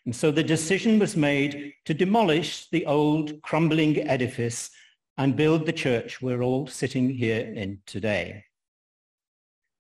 And 0.04 0.14
so 0.14 0.32
the 0.32 0.44
decision 0.44 1.00
was 1.00 1.16
made 1.16 1.74
to 1.86 1.94
demolish 1.94 2.68
the 2.72 2.86
old 2.86 3.42
crumbling 3.42 4.00
edifice 4.10 4.70
and 5.18 5.38
build 5.38 5.66
the 5.66 5.72
church 5.72 6.22
we're 6.22 6.42
all 6.42 6.68
sitting 6.68 7.10
here 7.10 7.40
in 7.40 7.80
today. 7.86 8.44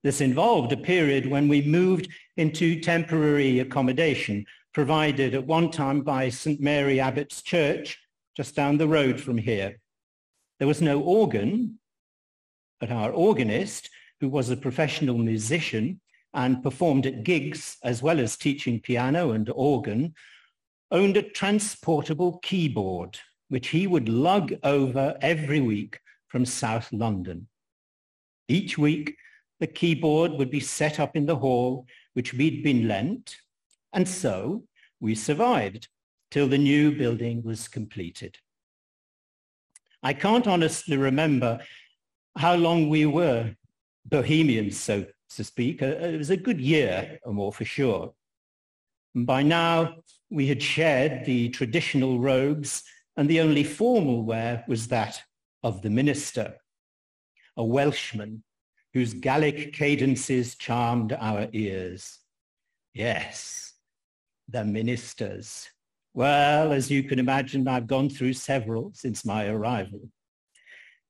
This 0.07 0.21
involved 0.21 0.71
a 0.71 0.77
period 0.77 1.29
when 1.29 1.49
we 1.49 1.61
moved 1.63 2.07
into 2.37 2.79
temporary 2.79 3.59
accommodation 3.59 4.45
provided 4.73 5.35
at 5.35 5.45
one 5.45 5.69
time 5.69 5.99
by 5.99 6.29
St. 6.29 6.61
Mary 6.61 7.01
Abbots 7.01 7.41
Church 7.41 7.99
just 8.33 8.55
down 8.55 8.77
the 8.77 8.87
road 8.87 9.19
from 9.19 9.37
here. 9.37 9.81
There 10.59 10.67
was 10.69 10.81
no 10.81 11.01
organ, 11.01 11.79
but 12.79 12.89
our 12.89 13.11
organist 13.11 13.89
who 14.21 14.29
was 14.29 14.49
a 14.49 14.55
professional 14.55 15.17
musician 15.17 15.99
and 16.33 16.63
performed 16.63 17.05
at 17.05 17.25
gigs 17.25 17.75
as 17.83 18.01
well 18.01 18.21
as 18.21 18.37
teaching 18.37 18.79
piano 18.79 19.31
and 19.31 19.49
organ, 19.49 20.13
owned 20.89 21.17
a 21.17 21.21
transportable 21.21 22.39
keyboard, 22.43 23.19
which 23.49 23.67
he 23.67 23.87
would 23.87 24.07
lug 24.07 24.53
over 24.63 25.17
every 25.21 25.59
week 25.59 25.99
from 26.29 26.45
South 26.45 26.93
London. 26.93 27.49
Each 28.47 28.77
week, 28.77 29.17
the 29.59 29.67
keyboard 29.67 30.31
would 30.33 30.51
be 30.51 30.59
set 30.59 30.99
up 30.99 31.15
in 31.15 31.25
the 31.25 31.35
hall, 31.35 31.85
which 32.13 32.33
we'd 32.33 32.63
been 32.63 32.87
lent, 32.87 33.37
and 33.93 34.07
so 34.07 34.63
we 34.99 35.15
survived 35.15 35.87
till 36.31 36.47
the 36.47 36.57
new 36.57 36.95
building 36.95 37.41
was 37.43 37.67
completed. 37.67 38.37
I 40.03 40.13
can't 40.13 40.47
honestly 40.47 40.97
remember 40.97 41.59
how 42.37 42.55
long 42.55 42.89
we 42.89 43.05
were 43.05 43.55
bohemians, 44.05 44.77
so 44.79 45.05
to 45.35 45.43
speak. 45.43 45.81
Uh, 45.81 45.87
it 45.87 46.17
was 46.17 46.29
a 46.29 46.37
good 46.37 46.61
year 46.61 47.19
or 47.23 47.33
more 47.33 47.51
for 47.51 47.65
sure. 47.65 48.13
By 49.15 49.41
now, 49.41 49.95
we 50.29 50.47
had 50.47 50.61
shared 50.61 51.25
the 51.25 51.49
traditional 51.49 52.19
robes 52.19 52.83
and 53.15 53.27
the 53.27 53.41
only 53.41 53.63
formal 53.63 54.23
wear 54.23 54.63
was 54.67 54.87
that 54.89 55.21
of 55.63 55.81
the 55.81 55.89
minister, 55.89 56.55
a 57.57 57.63
Welshman 57.63 58.43
whose 58.93 59.13
Gallic 59.13 59.73
cadences 59.73 60.55
charmed 60.55 61.13
our 61.13 61.47
ears. 61.53 62.19
Yes, 62.93 63.73
the 64.49 64.63
ministers. 64.63 65.67
Well, 66.13 66.71
as 66.71 66.89
you 66.89 67.03
can 67.03 67.19
imagine, 67.19 67.67
I've 67.67 67.87
gone 67.87 68.09
through 68.09 68.33
several 68.33 68.91
since 68.93 69.23
my 69.23 69.47
arrival. 69.47 70.01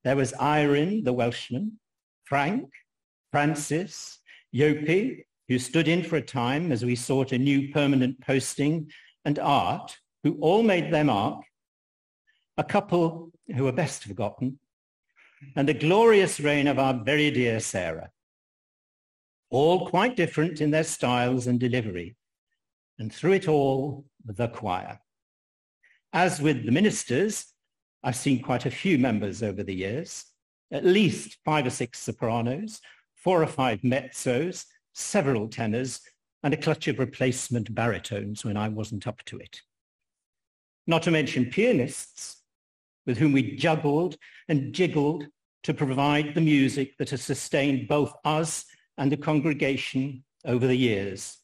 There 0.04 0.16
was 0.16 0.34
Irene, 0.34 1.04
the 1.04 1.14
Welshman, 1.14 1.80
Frank, 2.26 2.70
Francis, 3.32 4.20
Yopi, 4.54 5.24
who 5.48 5.60
stood 5.60 5.88
in 5.88 6.04
for 6.04 6.18
a 6.18 6.22
time 6.22 6.72
as 6.72 6.84
we 6.84 6.96
sought 6.96 7.32
a 7.32 7.38
new 7.38 7.72
permanent 7.72 8.20
posting, 8.22 8.92
and 9.24 9.40
Art, 9.40 9.98
who 10.24 10.38
all 10.42 10.64
made 10.64 10.92
their 10.92 11.04
mark, 11.04 11.44
a 12.58 12.64
couple 12.64 13.32
who 13.56 13.68
are 13.68 13.72
best 13.72 14.04
forgotten, 14.04 14.60
and 15.56 15.68
the 15.68 15.74
glorious 15.74 16.40
reign 16.40 16.68
of 16.68 16.80
our 16.80 16.94
very 16.94 17.32
dear 17.32 17.60
Sarah. 17.60 18.10
All 19.50 19.88
quite 19.88 20.16
different 20.16 20.62
in 20.62 20.72
their 20.72 20.84
styles 20.84 21.48
and 21.48 21.60
delivery, 21.60 22.16
and 23.00 23.14
through 23.14 23.34
it 23.34 23.48
all, 23.48 24.06
the 24.26 24.48
choir. 24.48 25.00
As 26.14 26.42
with 26.42 26.66
the 26.66 26.72
ministers, 26.72 27.46
I've 28.04 28.16
seen 28.16 28.42
quite 28.42 28.66
a 28.66 28.72
few 28.72 28.98
members 28.98 29.44
over 29.44 29.64
the 29.64 29.76
years, 29.76 30.26
at 30.72 30.86
least 30.86 31.38
five 31.46 31.66
or 31.66 31.70
six 31.70 32.00
sopranos, 32.00 32.82
four 33.16 33.42
or 33.42 33.48
five 33.48 33.82
mezzos, 33.82 34.66
several 34.94 35.48
tenors, 35.48 36.02
and 36.44 36.54
a 36.54 36.58
clutch 36.58 36.88
of 36.88 37.00
replacement 37.00 37.74
baritones 37.74 38.46
when 38.46 38.58
I 38.58 38.70
wasn't 38.70 39.08
up 39.08 39.24
to 39.26 39.38
it. 39.38 39.62
Not 40.86 41.04
to 41.04 41.12
mention 41.12 41.48
pianists 41.48 42.37
with 43.08 43.18
whom 43.18 43.32
we 43.32 43.56
juggled 43.56 44.18
and 44.48 44.74
jiggled 44.74 45.26
to 45.64 45.74
provide 45.74 46.36
the 46.36 46.42
music 46.42 46.96
that 47.00 47.10
has 47.10 47.24
sustained 47.24 47.88
both 47.88 48.14
us 48.24 48.66
and 48.98 49.12
the 49.12 49.18
congregation 49.18 50.24
over 50.46 50.68
the 50.68 50.76
years. 50.76 51.38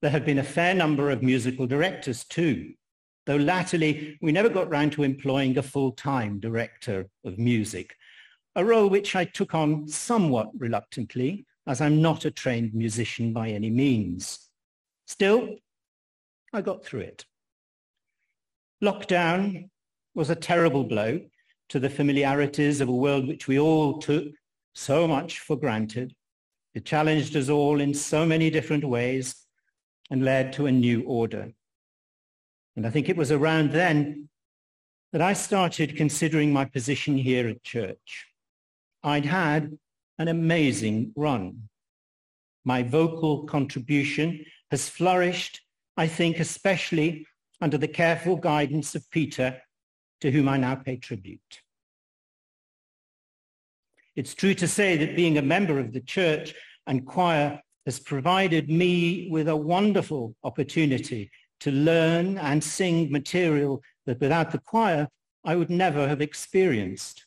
There 0.00 0.10
have 0.10 0.24
been 0.24 0.38
a 0.38 0.44
fair 0.44 0.74
number 0.74 1.10
of 1.10 1.22
musical 1.22 1.66
directors 1.66 2.24
too, 2.24 2.72
though 3.26 3.36
latterly 3.36 4.18
we 4.22 4.32
never 4.32 4.48
got 4.48 4.70
round 4.70 4.92
to 4.92 5.02
employing 5.02 5.58
a 5.58 5.62
full-time 5.62 6.40
director 6.40 7.08
of 7.24 7.38
music, 7.38 7.94
a 8.56 8.64
role 8.64 8.88
which 8.88 9.14
I 9.14 9.24
took 9.24 9.54
on 9.54 9.88
somewhat 9.88 10.48
reluctantly, 10.56 11.46
as 11.66 11.80
I'm 11.80 12.02
not 12.02 12.24
a 12.24 12.30
trained 12.30 12.74
musician 12.74 13.32
by 13.32 13.50
any 13.50 13.70
means. 13.70 14.48
Still, 15.06 15.56
I 16.52 16.60
got 16.60 16.84
through 16.84 17.00
it. 17.00 17.24
Lockdown 18.82 19.68
was 20.14 20.30
a 20.30 20.36
terrible 20.36 20.84
blow 20.84 21.20
to 21.68 21.80
the 21.80 21.90
familiarities 21.90 22.80
of 22.80 22.88
a 22.88 22.92
world 22.92 23.26
which 23.26 23.48
we 23.48 23.58
all 23.58 23.98
took 23.98 24.26
so 24.74 25.06
much 25.08 25.38
for 25.38 25.56
granted. 25.56 26.14
It 26.74 26.84
challenged 26.84 27.36
us 27.36 27.48
all 27.48 27.80
in 27.80 27.94
so 27.94 28.24
many 28.26 28.50
different 28.50 28.84
ways 28.84 29.34
and 30.10 30.24
led 30.24 30.52
to 30.54 30.66
a 30.66 30.72
new 30.72 31.02
order. 31.04 31.50
And 32.76 32.86
I 32.86 32.90
think 32.90 33.08
it 33.08 33.16
was 33.16 33.30
around 33.30 33.72
then 33.72 34.28
that 35.12 35.20
I 35.22 35.34
started 35.34 35.96
considering 35.96 36.52
my 36.52 36.64
position 36.64 37.16
here 37.16 37.48
at 37.48 37.62
church. 37.62 38.26
I'd 39.02 39.26
had 39.26 39.76
an 40.18 40.28
amazing 40.28 41.12
run. 41.16 41.68
My 42.64 42.82
vocal 42.82 43.44
contribution 43.44 44.44
has 44.70 44.88
flourished, 44.88 45.60
I 45.96 46.06
think, 46.06 46.38
especially 46.38 47.26
under 47.60 47.76
the 47.76 47.88
careful 47.88 48.36
guidance 48.36 48.94
of 48.94 49.10
Peter, 49.10 49.60
to 50.22 50.30
whom 50.30 50.48
I 50.48 50.56
now 50.56 50.76
pay 50.76 50.96
tribute. 50.96 51.60
It's 54.14 54.34
true 54.34 54.54
to 54.54 54.68
say 54.68 54.96
that 54.98 55.16
being 55.16 55.36
a 55.36 55.42
member 55.42 55.80
of 55.80 55.92
the 55.92 56.00
church 56.00 56.54
and 56.86 57.04
choir 57.04 57.60
has 57.86 57.98
provided 57.98 58.70
me 58.70 59.28
with 59.32 59.48
a 59.48 59.56
wonderful 59.56 60.36
opportunity 60.44 61.28
to 61.60 61.72
learn 61.72 62.38
and 62.38 62.62
sing 62.62 63.10
material 63.10 63.82
that 64.06 64.20
without 64.20 64.52
the 64.52 64.60
choir 64.60 65.08
I 65.44 65.56
would 65.56 65.70
never 65.70 66.06
have 66.06 66.20
experienced. 66.20 67.26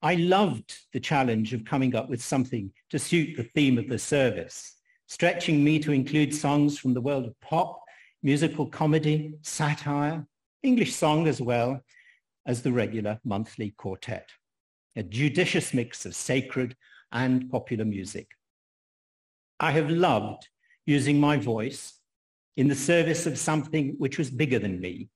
I 0.00 0.14
loved 0.14 0.78
the 0.92 1.00
challenge 1.00 1.52
of 1.52 1.64
coming 1.64 1.96
up 1.96 2.08
with 2.08 2.22
something 2.22 2.70
to 2.90 3.00
suit 3.00 3.36
the 3.36 3.42
theme 3.42 3.76
of 3.76 3.88
the 3.88 3.98
service, 3.98 4.76
stretching 5.08 5.64
me 5.64 5.80
to 5.80 5.90
include 5.90 6.32
songs 6.32 6.78
from 6.78 6.94
the 6.94 7.00
world 7.00 7.26
of 7.26 7.40
pop, 7.40 7.82
musical 8.22 8.66
comedy, 8.66 9.34
satire, 9.42 10.24
English 10.62 10.94
song 10.94 11.26
as 11.26 11.40
well 11.40 11.80
as 12.46 12.62
the 12.62 12.72
regular 12.72 13.20
monthly 13.24 13.70
quartet, 13.76 14.28
a 14.96 15.02
judicious 15.02 15.72
mix 15.74 16.06
of 16.06 16.14
sacred 16.14 16.76
and 17.12 17.50
popular 17.50 17.84
music. 17.84 18.28
I 19.60 19.72
have 19.72 19.90
loved 19.90 20.48
using 20.86 21.20
my 21.20 21.36
voice 21.36 21.94
in 22.56 22.68
the 22.68 22.74
service 22.74 23.26
of 23.26 23.38
something 23.38 23.94
which 23.98 24.18
was 24.18 24.30
bigger 24.30 24.58
than 24.58 24.80
me, 24.80 25.08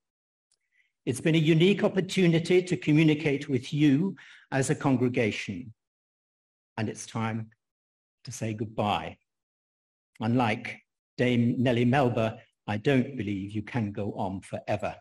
it's 1.05 1.21
been 1.21 1.35
a 1.35 1.39
unique 1.39 1.83
opportunity 1.83 2.63
to 2.63 2.77
communicate 2.77 3.49
with 3.49 3.73
you 3.73 4.15
as 4.53 4.71
a 4.71 4.75
congregation. 4.75 5.75
And 6.79 6.89
it's 6.89 7.07
time 7.07 7.51
to 8.25 8.31
say 8.31 8.55
goodbye. 8.55 9.17
Unlike 10.21 10.79
Dame 11.19 11.57
Nellie 11.59 11.85
Melba, 11.85 12.39
I 12.69 12.77
don't 12.77 13.17
believe 13.17 13.51
you 13.51 13.63
can 13.63 13.91
go 13.91 14.13
on 14.13 14.43
forever. 14.43 14.95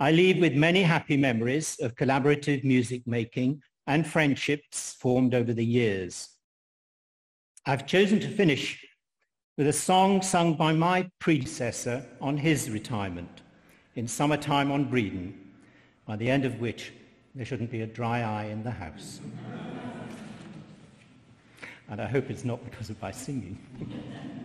I 0.00 0.10
leave 0.10 0.38
with 0.38 0.54
many 0.54 0.82
happy 0.82 1.16
memories 1.16 1.78
of 1.80 1.94
collaborative 1.94 2.64
music 2.64 3.06
making 3.06 3.62
and 3.86 4.06
friendships 4.06 4.96
formed 4.98 5.34
over 5.34 5.52
the 5.52 5.64
years. 5.64 6.30
I've 7.64 7.86
chosen 7.86 8.18
to 8.20 8.28
finish 8.28 8.84
with 9.56 9.68
a 9.68 9.72
song 9.72 10.20
sung 10.20 10.54
by 10.54 10.72
my 10.72 11.08
predecessor 11.20 12.04
on 12.20 12.36
his 12.36 12.70
retirement 12.70 13.42
in 13.94 14.08
summertime 14.08 14.72
on 14.72 14.90
Bredon, 14.90 15.32
by 16.06 16.16
the 16.16 16.28
end 16.28 16.44
of 16.44 16.60
which 16.60 16.92
there 17.36 17.44
shouldn't 17.44 17.70
be 17.70 17.82
a 17.82 17.86
dry 17.86 18.22
eye 18.22 18.46
in 18.46 18.64
the 18.64 18.72
house. 18.72 19.20
and 21.88 22.00
I 22.00 22.06
hope 22.06 22.30
it's 22.30 22.44
not 22.44 22.64
because 22.64 22.90
of 22.90 23.00
my 23.00 23.12
singing. 23.12 23.58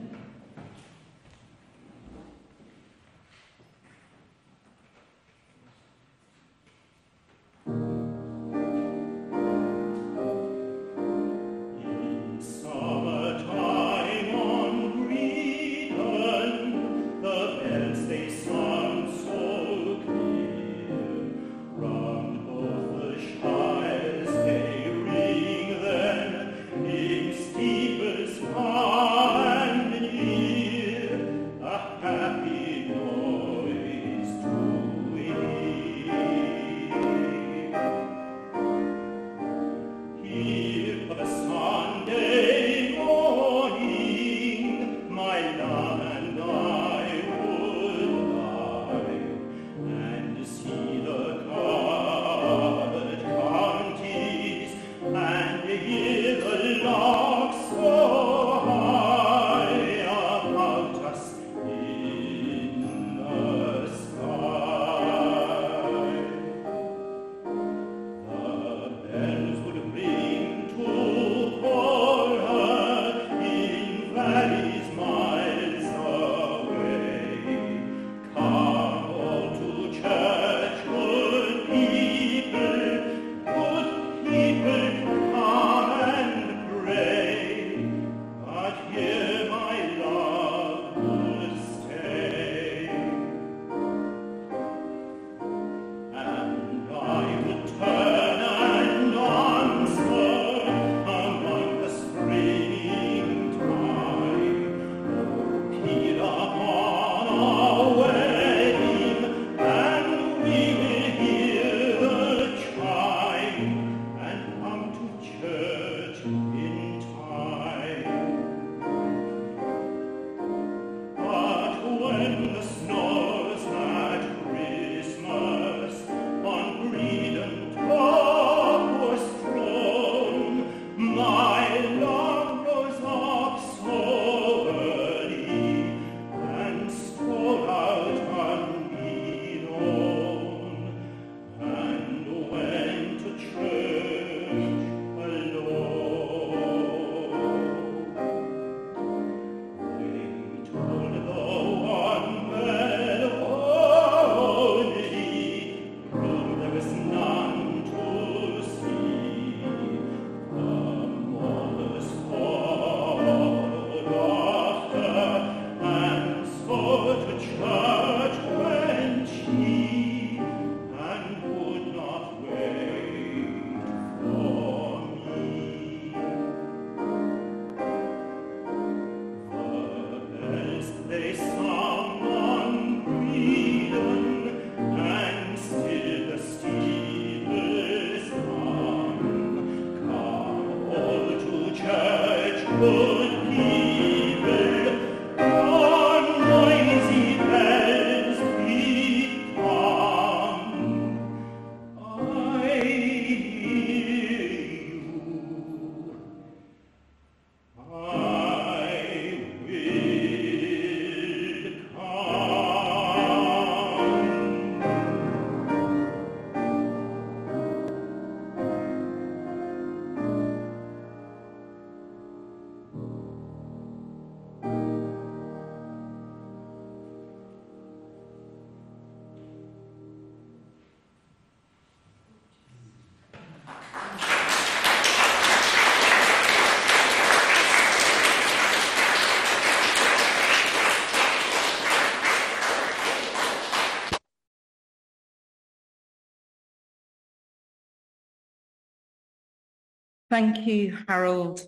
Thank 250.30 250.68
you, 250.68 250.96
Harold. 251.08 251.62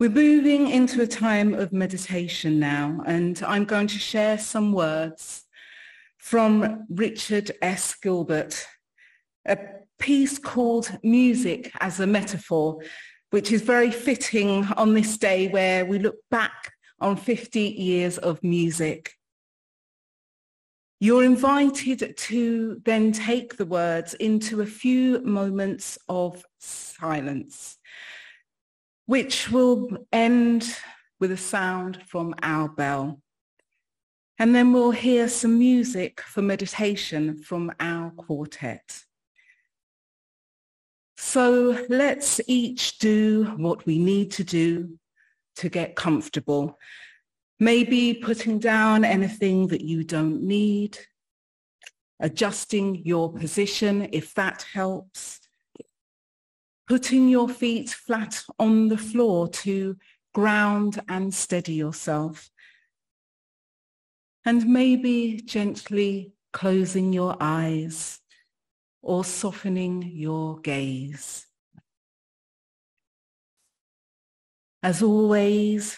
We're 0.00 0.08
moving 0.08 0.70
into 0.70 1.02
a 1.02 1.06
time 1.06 1.52
of 1.52 1.70
meditation 1.70 2.58
now, 2.58 3.02
and 3.04 3.42
I'm 3.46 3.66
going 3.66 3.88
to 3.88 3.98
share 3.98 4.38
some 4.38 4.72
words 4.72 5.44
from 6.16 6.86
Richard 6.88 7.50
S. 7.60 7.94
Gilbert, 7.94 8.66
a 9.46 9.58
piece 9.98 10.38
called 10.38 10.98
Music 11.02 11.70
as 11.78 12.00
a 12.00 12.06
Metaphor, 12.06 12.78
which 13.32 13.52
is 13.52 13.60
very 13.60 13.90
fitting 13.90 14.64
on 14.78 14.94
this 14.94 15.18
day 15.18 15.48
where 15.48 15.84
we 15.84 15.98
look 15.98 16.16
back 16.30 16.72
on 17.00 17.16
50 17.16 17.60
years 17.60 18.16
of 18.16 18.42
music. 18.42 19.12
You're 21.02 21.24
invited 21.24 22.16
to 22.16 22.80
then 22.84 23.10
take 23.10 23.56
the 23.56 23.66
words 23.66 24.14
into 24.14 24.60
a 24.60 24.66
few 24.66 25.20
moments 25.24 25.98
of 26.08 26.44
silence, 26.60 27.76
which 29.06 29.50
will 29.50 29.88
end 30.12 30.64
with 31.18 31.32
a 31.32 31.36
sound 31.36 32.00
from 32.06 32.36
our 32.40 32.68
bell. 32.68 33.20
And 34.38 34.54
then 34.54 34.72
we'll 34.72 34.92
hear 34.92 35.26
some 35.26 35.58
music 35.58 36.20
for 36.20 36.40
meditation 36.40 37.42
from 37.42 37.72
our 37.80 38.12
quartet. 38.12 39.00
So 41.16 41.84
let's 41.88 42.40
each 42.46 42.98
do 42.98 43.54
what 43.56 43.86
we 43.86 43.98
need 43.98 44.30
to 44.34 44.44
do 44.44 45.00
to 45.56 45.68
get 45.68 45.96
comfortable 45.96 46.78
Maybe 47.62 48.14
putting 48.14 48.58
down 48.58 49.04
anything 49.04 49.68
that 49.68 49.82
you 49.82 50.02
don't 50.02 50.42
need, 50.42 50.98
adjusting 52.18 53.04
your 53.04 53.32
position 53.32 54.08
if 54.10 54.34
that 54.34 54.66
helps, 54.74 55.38
putting 56.88 57.28
your 57.28 57.48
feet 57.48 57.90
flat 57.90 58.42
on 58.58 58.88
the 58.88 58.98
floor 58.98 59.46
to 59.62 59.96
ground 60.34 61.00
and 61.08 61.32
steady 61.32 61.74
yourself, 61.74 62.50
and 64.44 64.66
maybe 64.66 65.40
gently 65.44 66.32
closing 66.52 67.12
your 67.12 67.36
eyes 67.38 68.18
or 69.02 69.24
softening 69.24 70.02
your 70.02 70.58
gaze. 70.58 71.46
As 74.82 75.00
always, 75.00 75.96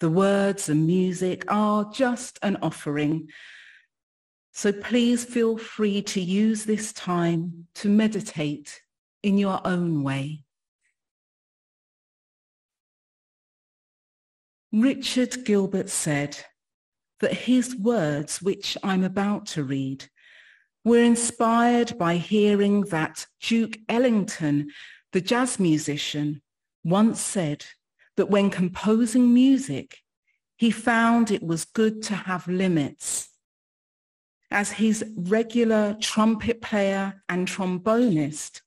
the 0.00 0.10
words 0.10 0.68
and 0.68 0.86
music 0.86 1.44
are 1.48 1.90
just 1.92 2.38
an 2.42 2.56
offering. 2.62 3.28
So 4.52 4.72
please 4.72 5.24
feel 5.24 5.58
free 5.58 6.02
to 6.02 6.20
use 6.20 6.64
this 6.64 6.92
time 6.92 7.66
to 7.76 7.88
meditate 7.88 8.80
in 9.22 9.38
your 9.38 9.60
own 9.64 10.02
way. 10.02 10.42
Richard 14.72 15.44
Gilbert 15.44 15.90
said 15.90 16.38
that 17.20 17.32
his 17.32 17.76
words, 17.76 18.40
which 18.40 18.78
I'm 18.82 19.04
about 19.04 19.46
to 19.48 19.64
read, 19.64 20.06
were 20.84 21.02
inspired 21.02 21.98
by 21.98 22.16
hearing 22.16 22.82
that 22.82 23.26
Duke 23.40 23.78
Ellington, 23.88 24.70
the 25.12 25.20
jazz 25.20 25.60
musician, 25.60 26.40
once 26.84 27.20
said 27.20 27.66
that 28.20 28.28
when 28.28 28.50
composing 28.50 29.32
music, 29.32 29.96
he 30.58 30.70
found 30.70 31.30
it 31.30 31.42
was 31.42 31.64
good 31.64 32.02
to 32.02 32.14
have 32.14 32.46
limits. 32.46 33.30
As 34.50 34.72
his 34.72 35.02
regular 35.16 35.96
trumpet 36.02 36.60
player 36.60 37.22
and 37.30 37.48
trombonist, 37.48 38.60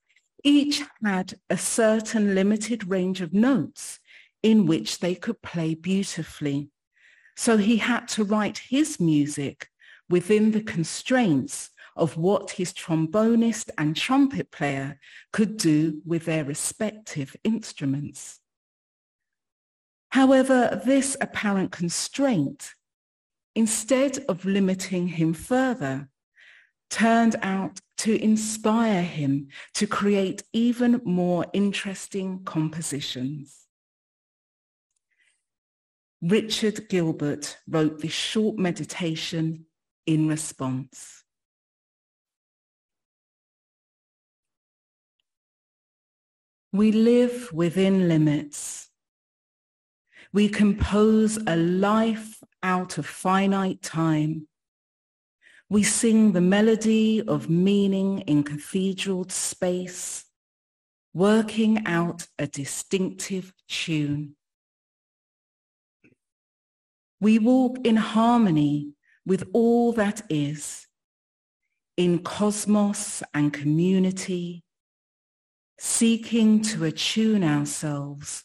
each 0.43 0.81
had 1.03 1.35
a 1.51 1.57
certain 1.57 2.33
limited 2.33 2.89
range 2.89 3.21
of 3.21 3.31
notes 3.31 3.99
in 4.41 4.65
which 4.65 4.97
they 5.01 5.13
could 5.13 5.39
play 5.43 5.75
beautifully. 5.75 6.71
So 7.37 7.57
he 7.57 7.77
had 7.77 8.07
to 8.07 8.23
write 8.23 8.57
his 8.57 8.99
music 8.99 9.67
within 10.09 10.49
the 10.49 10.63
constraints 10.63 11.69
of 11.95 12.17
what 12.17 12.49
his 12.49 12.73
trombonist 12.73 13.69
and 13.77 13.95
trumpet 13.95 14.49
player 14.49 14.99
could 15.31 15.57
do 15.57 16.01
with 16.07 16.25
their 16.25 16.43
respective 16.43 17.35
instruments. 17.43 18.39
However, 20.13 20.79
this 20.85 21.17
apparent 21.21 21.71
constraint, 21.71 22.75
instead 23.55 24.19
of 24.29 24.45
limiting 24.45 25.07
him 25.07 25.33
further, 25.33 26.07
turned 26.91 27.35
out 27.41 27.79
to 27.97 28.23
inspire 28.23 29.01
him 29.01 29.47
to 29.73 29.87
create 29.87 30.43
even 30.53 31.01
more 31.03 31.47
interesting 31.51 32.43
compositions. 32.43 33.65
Richard 36.21 36.87
Gilbert 36.89 37.57
wrote 37.67 37.99
this 37.99 38.13
short 38.13 38.59
meditation 38.59 39.65
in 40.05 40.27
response. 40.27 41.23
We 46.71 46.91
live 46.91 47.51
within 47.51 48.07
limits 48.07 48.91
we 50.33 50.49
compose 50.49 51.37
a 51.45 51.55
life 51.55 52.39
out 52.63 52.97
of 52.97 53.05
finite 53.05 53.83
time. 53.83 54.47
We 55.69 55.83
sing 55.83 56.31
the 56.31 56.41
melody 56.41 57.21
of 57.21 57.51
meaning 57.51 58.21
in 58.21 58.43
cathedral 58.43 59.29
space, 59.29 60.25
working 61.13 61.85
out 61.85 62.25
a 62.39 62.47
distinctive 62.47 63.53
tune. 63.69 64.35
We 67.21 67.37
walk 67.37 67.77
in 67.83 67.95
harmony 67.95 68.93
with 69.25 69.47
all 69.53 69.93
that 69.93 70.23
is, 70.29 70.87
in 71.95 72.23
cosmos 72.23 73.21
and 73.35 73.53
community, 73.53 74.63
seeking 75.77 76.63
to 76.63 76.85
attune 76.85 77.43
ourselves 77.43 78.43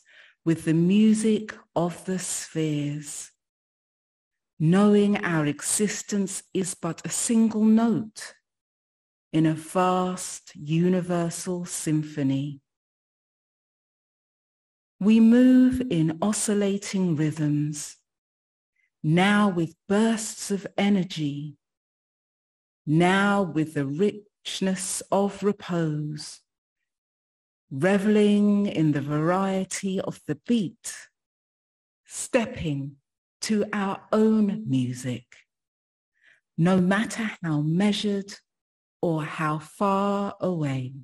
with 0.49 0.65
the 0.65 0.73
music 0.73 1.55
of 1.77 2.07
the 2.07 2.19
spheres, 2.19 3.33
knowing 4.59 5.23
our 5.23 5.45
existence 5.45 6.43
is 6.55 6.73
but 6.73 7.05
a 7.05 7.11
single 7.11 7.63
note 7.63 8.33
in 9.31 9.45
a 9.45 9.53
vast 9.53 10.57
universal 10.57 11.67
symphony. 11.67 12.63
We 14.99 15.21
move 15.21 15.83
in 15.91 16.17
oscillating 16.23 17.15
rhythms, 17.15 17.99
now 19.03 19.51
with 19.51 19.75
bursts 19.87 20.51
of 20.51 20.67
energy, 20.79 21.59
now 22.87 23.43
with 23.43 23.75
the 23.75 23.85
richness 23.85 25.03
of 25.13 25.43
repose, 25.43 26.41
reveling 27.71 28.67
in 28.67 28.93
the 28.93 29.01
variety 29.01 30.01
of 30.01 30.21
the 30.27 30.37
beat, 30.47 30.95
stepping 32.07 32.97
to 33.43 33.65
our 33.73 34.01
own 34.13 34.65
music, 34.67 35.25
no 36.57 36.81
matter 36.81 37.31
how 37.43 37.61
measured 37.61 38.35
or 39.01 39.23
how 39.23 39.59
far 39.59 40.35
away. 40.41 40.95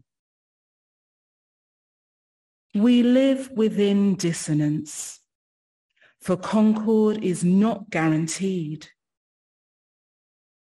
We 2.75 3.03
live 3.03 3.51
within 3.51 4.17
dissonance, 4.17 5.21
for 6.21 6.37
concord 6.37 7.23
is 7.23 7.45
not 7.45 7.91
guaranteed. 7.91 8.89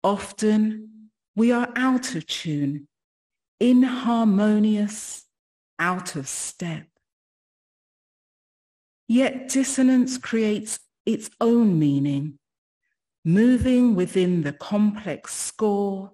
Often 0.03 1.11
we 1.35 1.51
are 1.51 1.69
out 1.75 2.15
of 2.15 2.27
tune, 2.27 2.87
inharmonious 3.59 5.22
out 5.79 6.15
of 6.15 6.27
step. 6.27 6.87
Yet 9.07 9.49
dissonance 9.49 10.17
creates 10.17 10.79
its 11.05 11.29
own 11.41 11.77
meaning, 11.77 12.39
moving 13.25 13.95
within 13.95 14.43
the 14.43 14.53
complex 14.53 15.33
score, 15.33 16.11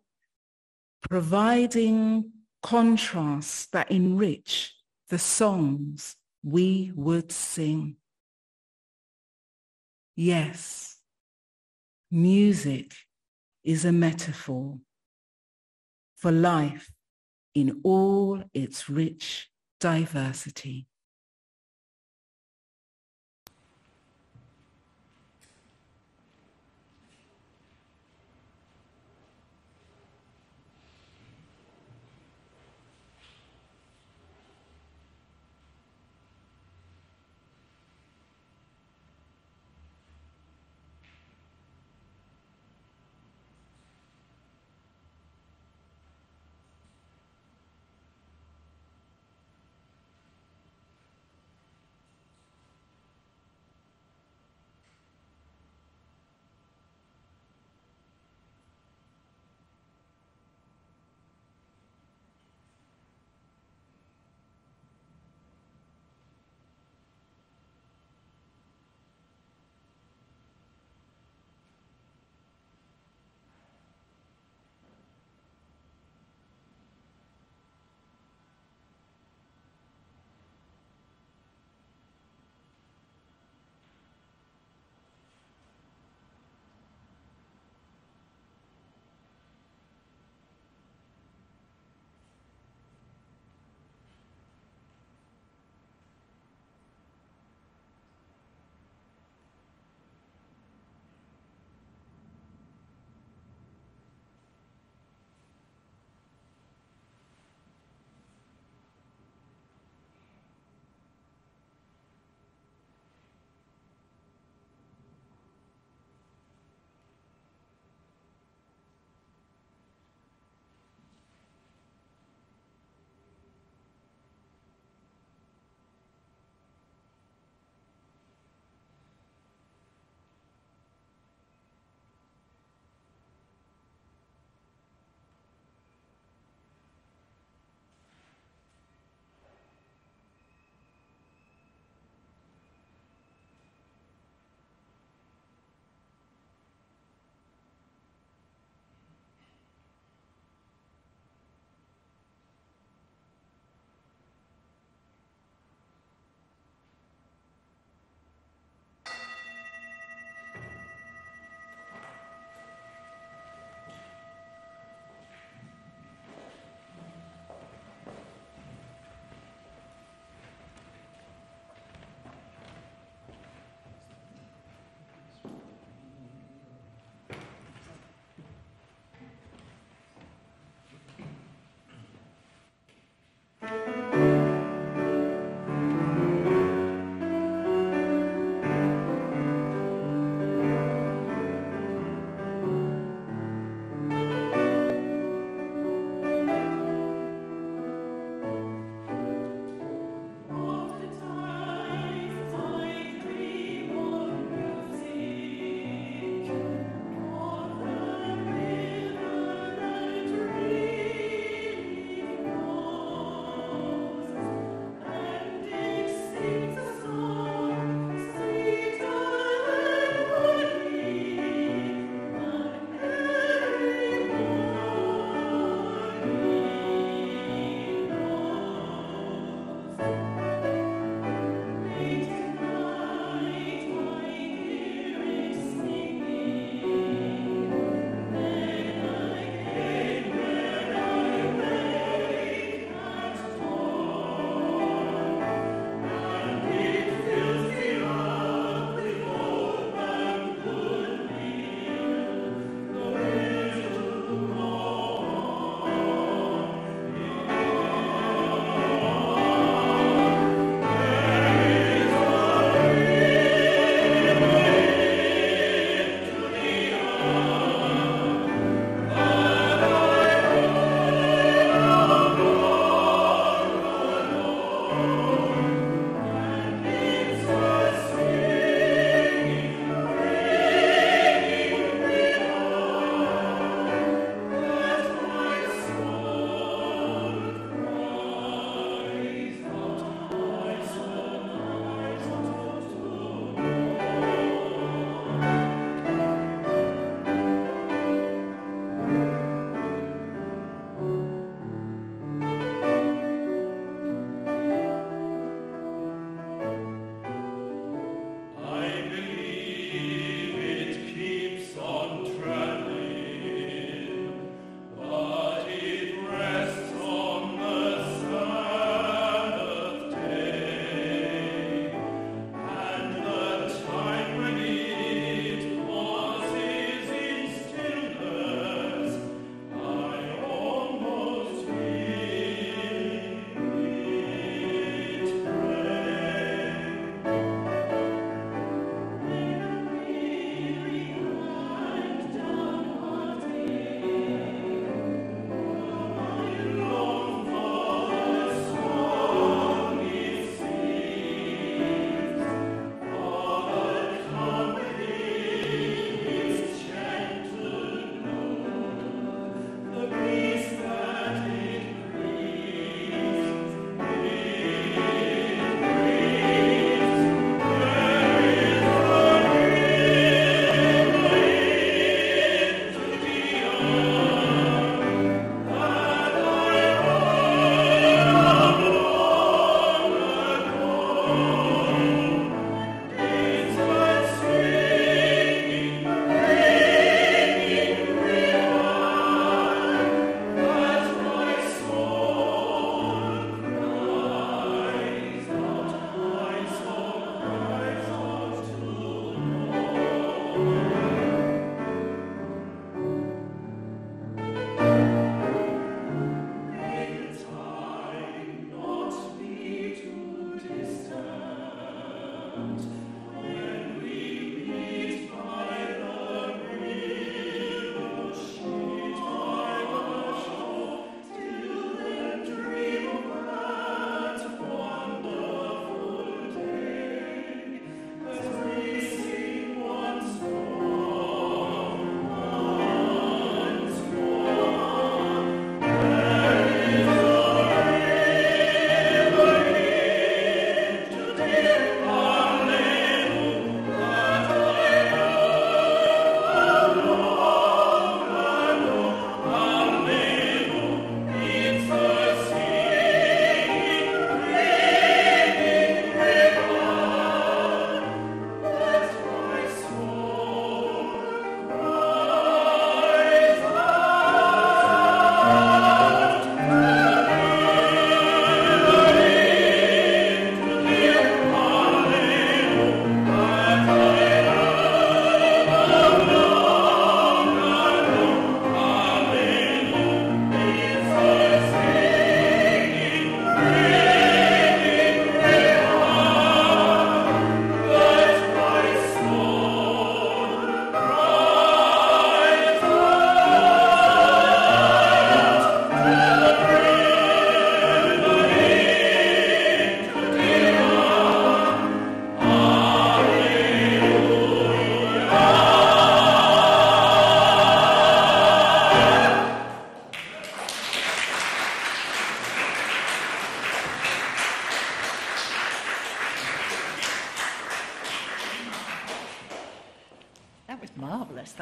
providing 1.09 2.31
contrasts 2.61 3.67
that 3.67 3.91
enrich 3.91 4.75
the 5.09 5.19
songs 5.19 6.15
we 6.43 6.91
would 6.95 7.31
sing. 7.31 7.95
Yes, 10.15 10.97
music 12.11 12.93
is 13.63 13.85
a 13.85 13.91
metaphor 13.91 14.77
for 16.15 16.31
life 16.31 16.91
in 17.55 17.81
all 17.83 18.43
its 18.53 18.89
rich 18.89 19.49
diversity. 19.79 20.88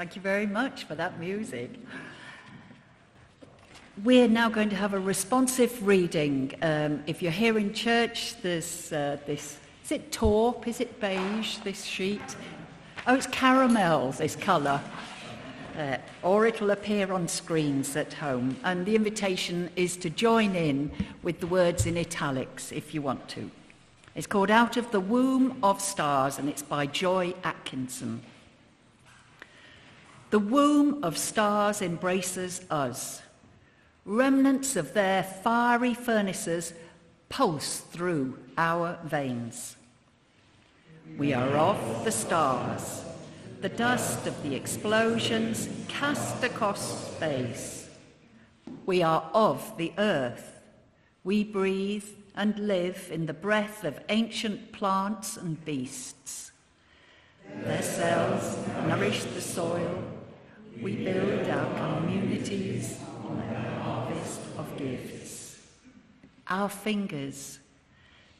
Thank 0.07 0.15
you 0.15 0.21
very 0.21 0.47
much 0.47 0.85
for 0.85 0.95
that 0.95 1.19
music. 1.19 1.69
We're 4.05 4.29
now 4.29 4.47
going 4.47 4.69
to 4.69 4.75
have 4.77 4.93
a 4.93 4.99
responsive 5.01 5.85
reading. 5.85 6.53
Um, 6.61 7.03
if 7.07 7.21
you're 7.21 7.29
here 7.29 7.57
in 7.57 7.73
church, 7.73 8.41
there's 8.41 8.93
uh, 8.93 9.17
this, 9.25 9.57
is 9.83 9.91
it 9.91 10.13
taupe? 10.13 10.65
Is 10.65 10.79
it 10.79 11.01
beige, 11.01 11.57
this 11.57 11.83
sheet? 11.83 12.37
Oh, 13.05 13.15
it's 13.15 13.27
caramel, 13.27 14.13
this 14.13 14.37
colour. 14.37 14.79
Uh, 15.77 15.97
or 16.23 16.45
it'll 16.45 16.71
appear 16.71 17.11
on 17.11 17.27
screens 17.27 17.97
at 17.97 18.13
home. 18.13 18.55
And 18.63 18.85
the 18.85 18.95
invitation 18.95 19.69
is 19.75 19.97
to 19.97 20.09
join 20.09 20.55
in 20.55 20.89
with 21.21 21.41
the 21.41 21.47
words 21.47 21.85
in 21.85 21.97
italics 21.97 22.71
if 22.71 22.93
you 22.93 23.01
want 23.01 23.27
to. 23.31 23.51
It's 24.15 24.25
called 24.25 24.51
Out 24.51 24.77
of 24.77 24.89
the 24.91 25.01
Womb 25.01 25.59
of 25.61 25.81
Stars 25.81 26.39
and 26.39 26.47
it's 26.47 26.63
by 26.63 26.85
Joy 26.85 27.33
Atkinson. 27.43 28.21
The 30.29 30.39
womb 30.39 31.03
of 31.05 31.17
stars 31.17 31.81
embraces 31.81 32.61
us. 32.69 33.21
Remnants 34.03 34.75
of 34.75 34.93
their 34.93 35.23
fiery 35.23 35.93
furnaces 35.93 36.73
pulse 37.29 37.79
through 37.79 38.37
our 38.57 38.99
veins. 39.05 39.77
We 41.17 41.33
are 41.33 41.55
of 41.55 42.03
the 42.03 42.11
stars. 42.11 43.03
The 43.61 43.69
dust 43.69 44.27
of 44.27 44.43
the 44.43 44.53
explosions 44.53 45.69
cast 45.87 46.43
across 46.43 47.13
space. 47.13 47.87
We 48.85 49.01
are 49.01 49.29
of 49.33 49.77
the 49.77 49.93
earth. 49.97 50.61
We 51.23 51.45
breathe 51.45 52.05
and 52.35 52.59
live 52.59 53.09
in 53.11 53.25
the 53.27 53.33
breath 53.33 53.83
of 53.85 53.99
ancient 54.09 54.73
plants 54.73 55.37
and 55.37 55.63
beasts. 55.63 56.51
Their 57.63 57.81
cells 57.81 58.57
nourish 58.87 59.23
the 59.23 59.41
soil. 59.41 60.16
We 60.81 60.95
build 60.95 61.47
our 61.49 61.99
communities 61.99 62.99
on 63.25 63.39
a 63.39 63.81
harvest 63.81 64.41
of 64.57 64.77
gifts. 64.77 65.59
Our 66.47 66.69
fingers 66.69 67.59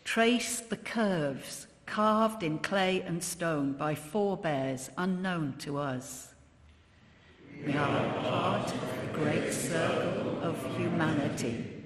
trace 0.03 0.59
the 0.59 0.77
curves 0.77 1.67
carved 1.87 2.43
in 2.43 2.59
clay 2.59 3.01
and 3.01 3.23
stone 3.23 3.73
by 3.73 3.95
forebears 3.95 4.91
unknown 4.97 5.55
to 5.59 5.77
us. 5.77 6.33
We 7.65 7.73
are 7.73 8.13
part 8.23 8.71
of 8.71 9.01
the 9.01 9.17
great 9.17 9.51
circle 9.51 10.39
of 10.43 10.77
humanity, 10.77 11.85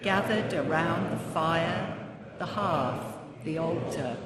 gathered 0.00 0.54
around 0.54 1.10
the 1.10 1.24
fire, 1.32 1.96
the 2.38 2.46
hearth, 2.46 3.16
the 3.42 3.58
altar. 3.58 4.16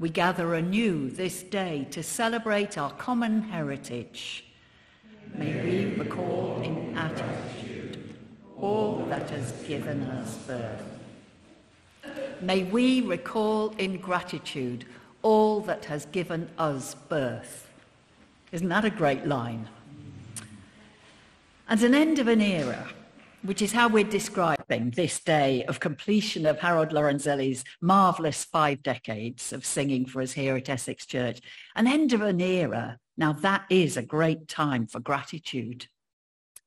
We 0.00 0.08
gather 0.08 0.54
anew 0.54 1.10
this 1.10 1.44
day 1.44 1.86
to 1.92 2.02
celebrate 2.02 2.76
our 2.76 2.90
common 2.90 3.42
heritage. 3.42 4.44
May 5.32 5.62
we 5.62 5.94
recall 5.96 6.60
in 6.62 6.96
attitude 6.96 8.14
all 8.58 9.04
that 9.08 9.30
has 9.30 9.52
given 9.66 10.02
us 10.02 10.36
birth. 10.46 10.82
May 12.40 12.64
we 12.64 13.00
recall 13.00 13.70
in 13.78 13.98
gratitude 13.98 14.84
all 15.22 15.60
that 15.62 15.86
has 15.86 16.06
given 16.06 16.48
us 16.58 16.94
birth. 16.94 17.70
Isn't 18.52 18.68
that 18.68 18.84
a 18.84 18.90
great 18.90 19.26
line? 19.26 19.68
As 21.68 21.82
an 21.82 21.94
end 21.94 22.18
of 22.18 22.28
an 22.28 22.40
era, 22.40 22.88
which 23.42 23.60
is 23.60 23.72
how 23.72 23.88
we're 23.88 24.04
describing 24.04 24.90
this 24.90 25.18
day 25.20 25.64
of 25.64 25.80
completion 25.80 26.46
of 26.46 26.60
Harold 26.60 26.90
Lorenzelli's 26.90 27.64
marvellous 27.80 28.44
five 28.44 28.82
decades 28.82 29.52
of 29.52 29.66
singing 29.66 30.06
for 30.06 30.22
us 30.22 30.32
here 30.32 30.56
at 30.56 30.68
Essex 30.68 31.04
Church, 31.04 31.40
an 31.76 31.86
end 31.86 32.12
of 32.12 32.22
an 32.22 32.40
era, 32.40 32.98
now 33.16 33.32
that 33.32 33.64
is 33.70 33.96
a 33.96 34.02
great 34.02 34.48
time 34.48 34.86
for 34.86 35.00
gratitude. 35.00 35.86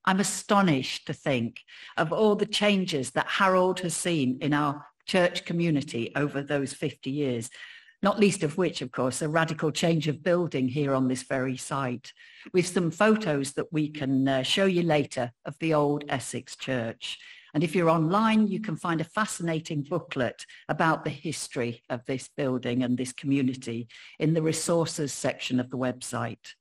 I'm 0.06 0.20
astonished 0.22 1.08
to 1.08 1.14
think 1.14 1.60
of 1.98 2.14
all 2.14 2.36
the 2.36 2.46
changes 2.46 3.12
that 3.12 3.28
Harold 3.28 3.82
has 3.82 3.94
seen 3.94 4.38
in 4.42 4.54
our 4.54 4.86
church 5.06 5.46
community 5.46 6.12
over 6.16 6.42
those 6.42 6.74
50 6.74 7.10
years, 7.10 7.50
not 8.02 8.20
least 8.20 8.44
of 8.44 8.58
which, 8.58 8.82
of 8.82 8.92
course, 8.92 9.22
a 9.22 9.28
radical 9.28 9.72
change 9.72 10.08
of 10.08 10.24
building 10.24 10.70
here 10.70 10.94
on 10.94 11.08
this 11.08 11.24
very 11.24 11.58
site, 11.58 12.14
with 12.54 12.68
some 12.68 12.92
photos 12.92 13.54
that 13.54 13.74
we 13.74 13.90
can 13.90 14.28
uh, 14.28 14.44
show 14.44 14.66
you 14.66 14.84
later 14.84 15.32
of 15.46 15.58
the 15.60 15.74
old 15.74 16.06
Essex 16.08 16.56
church. 16.56 17.18
And 17.54 17.64
if 17.64 17.76
you're 17.76 17.90
online, 17.90 18.48
you 18.48 18.60
can 18.60 18.76
find 18.76 19.02
a 19.02 19.06
fascinating 19.06 19.84
booklet 19.84 20.46
about 20.70 21.04
the 21.04 21.10
history 21.10 21.82
of 21.90 22.06
this 22.06 22.30
building 22.36 22.84
and 22.84 22.98
this 22.98 23.14
community 23.14 23.88
in 24.20 24.34
the 24.34 24.42
resources 24.42 25.14
section 25.14 25.60
of 25.60 25.70
the 25.70 25.78
website. 25.78 26.54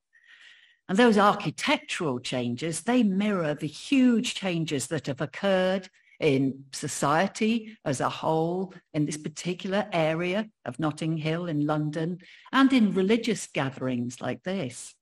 And 0.89 0.97
those 0.97 1.19
architectural 1.19 2.21
changes, 2.21 2.83
they 2.83 3.03
mirror 3.03 3.55
the 3.55 3.67
huge 3.67 4.35
changes 4.35 4.87
that 4.89 5.07
have 5.09 5.21
occurred 5.21 5.89
in 6.21 6.65
society 6.73 7.77
as 7.85 8.01
a 8.01 8.09
whole 8.09 8.73
in 8.95 9.05
this 9.05 9.19
particular 9.19 9.87
area 9.93 10.49
of 10.65 10.79
Notting 10.79 11.17
Hill 11.17 11.47
in 11.47 11.67
London 11.67 12.19
and 12.53 12.73
in 12.73 12.95
religious 12.95 13.47
gatherings 13.49 14.21
like 14.21 14.43
this. 14.43 14.95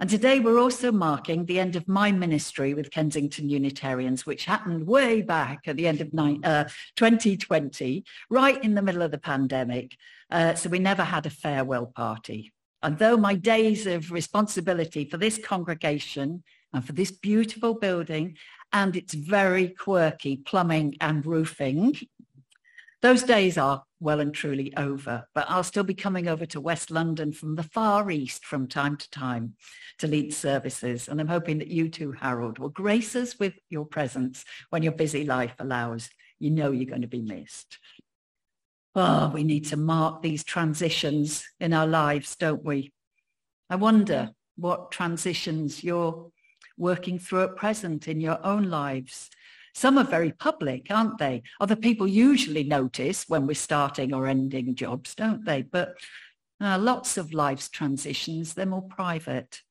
And 0.00 0.08
today 0.08 0.38
we're 0.38 0.60
also 0.60 0.92
marking 0.92 1.44
the 1.44 1.58
end 1.58 1.74
of 1.74 1.88
my 1.88 2.12
ministry 2.12 2.72
with 2.72 2.92
Kensington 2.92 3.50
Unitarians, 3.50 4.24
which 4.24 4.44
happened 4.44 4.86
way 4.86 5.22
back 5.22 5.66
at 5.66 5.76
the 5.76 5.88
end 5.88 6.00
of 6.00 6.08
uh, 6.44 6.64
2020, 6.94 8.04
right 8.30 8.62
in 8.62 8.74
the 8.74 8.82
middle 8.82 9.02
of 9.02 9.10
the 9.10 9.18
pandemic. 9.18 9.96
Uh, 10.30 10.54
so 10.54 10.68
we 10.68 10.78
never 10.78 11.02
had 11.02 11.26
a 11.26 11.30
farewell 11.30 11.86
party. 11.86 12.52
And 12.80 12.96
though 12.96 13.16
my 13.16 13.34
days 13.34 13.88
of 13.88 14.12
responsibility 14.12 15.04
for 15.04 15.16
this 15.16 15.36
congregation 15.36 16.44
and 16.72 16.84
for 16.84 16.92
this 16.92 17.10
beautiful 17.10 17.74
building 17.74 18.36
and 18.72 18.94
its 18.94 19.14
very 19.14 19.68
quirky 19.68 20.36
plumbing 20.36 20.96
and 21.00 21.26
roofing, 21.26 21.96
those 23.02 23.24
days 23.24 23.58
are 23.58 23.82
well 24.00 24.20
and 24.20 24.32
truly 24.32 24.74
over, 24.76 25.26
but 25.34 25.46
I'll 25.48 25.64
still 25.64 25.84
be 25.84 25.94
coming 25.94 26.28
over 26.28 26.46
to 26.46 26.60
West 26.60 26.90
London 26.90 27.32
from 27.32 27.56
the 27.56 27.62
Far 27.62 28.10
East 28.10 28.44
from 28.44 28.66
time 28.66 28.96
to 28.96 29.10
time 29.10 29.54
to 29.98 30.06
lead 30.06 30.32
services. 30.32 31.08
And 31.08 31.20
I'm 31.20 31.28
hoping 31.28 31.58
that 31.58 31.68
you 31.68 31.88
too, 31.88 32.12
Harold, 32.12 32.58
will 32.58 32.68
grace 32.68 33.16
us 33.16 33.38
with 33.38 33.54
your 33.68 33.84
presence 33.84 34.44
when 34.70 34.82
your 34.82 34.92
busy 34.92 35.24
life 35.24 35.54
allows. 35.58 36.10
You 36.38 36.50
know 36.50 36.70
you're 36.70 36.86
going 36.86 37.02
to 37.02 37.08
be 37.08 37.22
missed. 37.22 37.78
Oh, 38.94 39.30
we 39.32 39.44
need 39.44 39.66
to 39.66 39.76
mark 39.76 40.22
these 40.22 40.44
transitions 40.44 41.44
in 41.60 41.72
our 41.72 41.86
lives, 41.86 42.36
don't 42.36 42.64
we? 42.64 42.92
I 43.70 43.76
wonder 43.76 44.30
what 44.56 44.90
transitions 44.90 45.84
you're 45.84 46.30
working 46.76 47.18
through 47.18 47.44
at 47.44 47.56
present 47.56 48.08
in 48.08 48.20
your 48.20 48.44
own 48.44 48.70
lives. 48.70 49.30
Some 49.74 49.98
are 49.98 50.04
very 50.04 50.32
public, 50.32 50.86
aren't 50.90 51.18
they? 51.18 51.42
Other 51.60 51.76
people 51.76 52.06
usually 52.06 52.64
notice 52.64 53.24
when 53.28 53.46
we're 53.46 53.54
starting 53.54 54.14
or 54.14 54.26
ending 54.26 54.74
jobs, 54.74 55.14
don't 55.14 55.44
they? 55.44 55.62
But 55.62 55.94
uh, 56.60 56.78
lots 56.78 57.16
of 57.16 57.32
life's 57.32 57.68
transitions, 57.68 58.54
they're 58.54 58.66
more 58.66 58.82
private. 58.82 59.62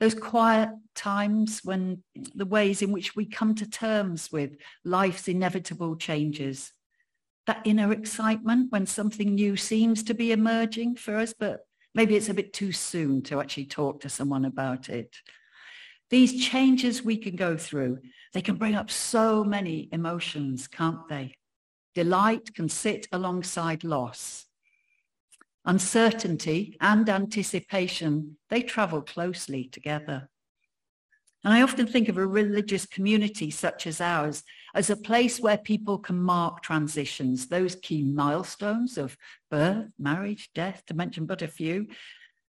Those 0.00 0.14
quiet 0.14 0.70
times 0.94 1.60
when 1.64 2.02
the 2.34 2.46
ways 2.46 2.82
in 2.82 2.92
which 2.92 3.16
we 3.16 3.26
come 3.26 3.54
to 3.56 3.68
terms 3.68 4.30
with 4.30 4.56
life's 4.84 5.26
inevitable 5.26 5.96
changes 5.96 6.72
that 7.48 7.62
inner 7.64 7.90
excitement 7.92 8.70
when 8.70 8.84
something 8.84 9.34
new 9.34 9.56
seems 9.56 10.02
to 10.02 10.12
be 10.12 10.32
emerging 10.32 10.94
for 10.96 11.16
us, 11.16 11.32
but 11.32 11.60
maybe 11.94 12.14
it's 12.14 12.28
a 12.28 12.34
bit 12.34 12.52
too 12.52 12.72
soon 12.72 13.22
to 13.22 13.40
actually 13.40 13.64
talk 13.64 14.02
to 14.02 14.08
someone 14.10 14.44
about 14.44 14.90
it. 14.90 15.16
These 16.10 16.44
changes 16.44 17.02
we 17.02 17.16
can 17.16 17.36
go 17.36 17.56
through, 17.56 17.98
they 18.32 18.40
can 18.40 18.56
bring 18.56 18.74
up 18.74 18.90
so 18.90 19.44
many 19.44 19.88
emotions, 19.92 20.66
can't 20.66 21.06
they? 21.08 21.36
Delight 21.94 22.54
can 22.54 22.68
sit 22.68 23.08
alongside 23.12 23.84
loss. 23.84 24.46
Uncertainty 25.64 26.76
and 26.80 27.08
anticipation, 27.08 28.38
they 28.48 28.62
travel 28.62 29.02
closely 29.02 29.64
together. 29.64 30.30
And 31.44 31.54
I 31.54 31.62
often 31.62 31.86
think 31.86 32.08
of 32.08 32.16
a 32.16 32.26
religious 32.26 32.84
community 32.86 33.50
such 33.50 33.86
as 33.86 34.00
ours 34.00 34.42
as 34.74 34.90
a 34.90 34.96
place 34.96 35.40
where 35.40 35.58
people 35.58 35.98
can 35.98 36.20
mark 36.20 36.62
transitions, 36.62 37.48
those 37.48 37.76
key 37.76 38.02
milestones 38.02 38.98
of 38.98 39.16
birth, 39.50 39.92
marriage, 39.98 40.50
death, 40.54 40.82
to 40.86 40.94
mention 40.94 41.26
but 41.26 41.42
a 41.42 41.48
few. 41.48 41.86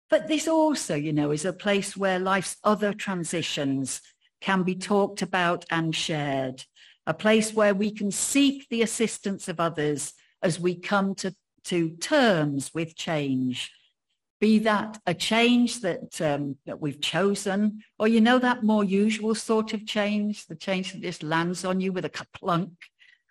But 0.08 0.28
this 0.28 0.46
also, 0.46 0.94
you 0.94 1.12
know, 1.12 1.30
is 1.32 1.44
a 1.44 1.52
place 1.52 1.96
where 1.96 2.18
life's 2.18 2.56
other 2.62 2.92
transitions 2.92 4.00
can 4.40 4.62
be 4.62 4.74
talked 4.74 5.22
about 5.22 5.64
and 5.70 5.94
shared, 5.94 6.64
a 7.06 7.14
place 7.14 7.52
where 7.52 7.74
we 7.74 7.90
can 7.90 8.10
seek 8.10 8.68
the 8.68 8.82
assistance 8.82 9.48
of 9.48 9.58
others 9.58 10.12
as 10.42 10.60
we 10.60 10.76
come 10.76 11.14
to, 11.16 11.34
to 11.64 11.90
terms 11.96 12.70
with 12.72 12.94
change 12.94 13.72
be 14.40 14.58
that 14.60 14.98
a 15.06 15.14
change 15.14 15.80
that, 15.80 16.20
um, 16.20 16.56
that 16.66 16.80
we've 16.80 17.00
chosen, 17.00 17.82
or 17.98 18.06
you 18.06 18.20
know 18.20 18.38
that 18.38 18.62
more 18.62 18.84
usual 18.84 19.34
sort 19.34 19.72
of 19.72 19.86
change, 19.86 20.46
the 20.46 20.54
change 20.54 20.92
that 20.92 21.02
just 21.02 21.22
lands 21.22 21.64
on 21.64 21.80
you 21.80 21.92
with 21.92 22.04
a 22.04 22.26
plunk, 22.34 22.70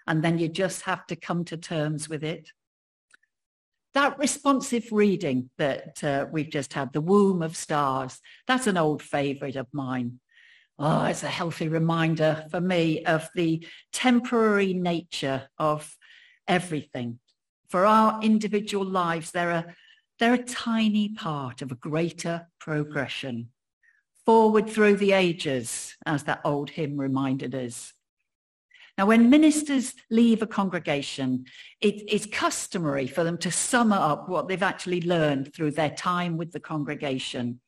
and 0.07 0.23
then 0.23 0.39
you 0.39 0.47
just 0.47 0.82
have 0.84 1.05
to 1.07 1.15
come 1.15 1.45
to 1.45 1.57
terms 1.57 2.09
with 2.09 2.23
it. 2.23 2.51
That 3.95 4.19
responsive 4.19 4.91
reading 4.91 5.49
that 5.57 6.03
uh, 6.03 6.27
we've 6.29 6.49
just 6.49 6.73
had, 6.73 6.91
The 6.91 6.99
Womb 6.99 7.41
of 7.41 7.55
Stars, 7.55 8.19
that's 8.45 8.67
an 8.67 8.75
old 8.75 9.01
favourite 9.01 9.55
of 9.55 9.67
mine. 9.71 10.19
Oh, 10.77 11.05
it's 11.05 11.23
a 11.23 11.29
healthy 11.29 11.69
reminder 11.69 12.45
for 12.51 12.59
me 12.59 13.05
of 13.05 13.29
the 13.35 13.65
temporary 13.93 14.73
nature 14.73 15.47
of 15.57 15.95
everything. 16.45 17.19
For 17.69 17.85
our 17.85 18.21
individual 18.21 18.85
lives, 18.85 19.31
they're 19.31 19.49
a, 19.49 19.75
they're 20.19 20.33
a 20.33 20.43
tiny 20.43 21.09
part 21.13 21.61
of 21.61 21.71
a 21.71 21.75
greater 21.75 22.49
progression. 22.59 23.51
Forward 24.25 24.69
through 24.69 24.97
the 24.97 25.13
ages, 25.13 25.95
as 26.05 26.23
that 26.23 26.41
old 26.43 26.69
hymn 26.69 26.97
reminded 26.97 27.55
us. 27.55 27.93
Now, 28.97 29.07
when 29.07 29.29
ministers 29.29 29.93
leave 30.09 30.41
a 30.41 30.47
congregation, 30.47 31.45
it 31.81 32.09
is 32.09 32.25
customary 32.25 33.07
for 33.07 33.25
them 33.25 33.37
to 33.39 33.51
sum 33.51 33.91
up 33.91 34.29
what 34.29 34.47
they've 34.47 34.63
actually 34.63 35.01
learned 35.01 35.53
through 35.53 35.71
their 35.71 35.89
time 35.89 36.37
with 36.37 36.53
the 36.53 36.61
congregation. 36.61 37.59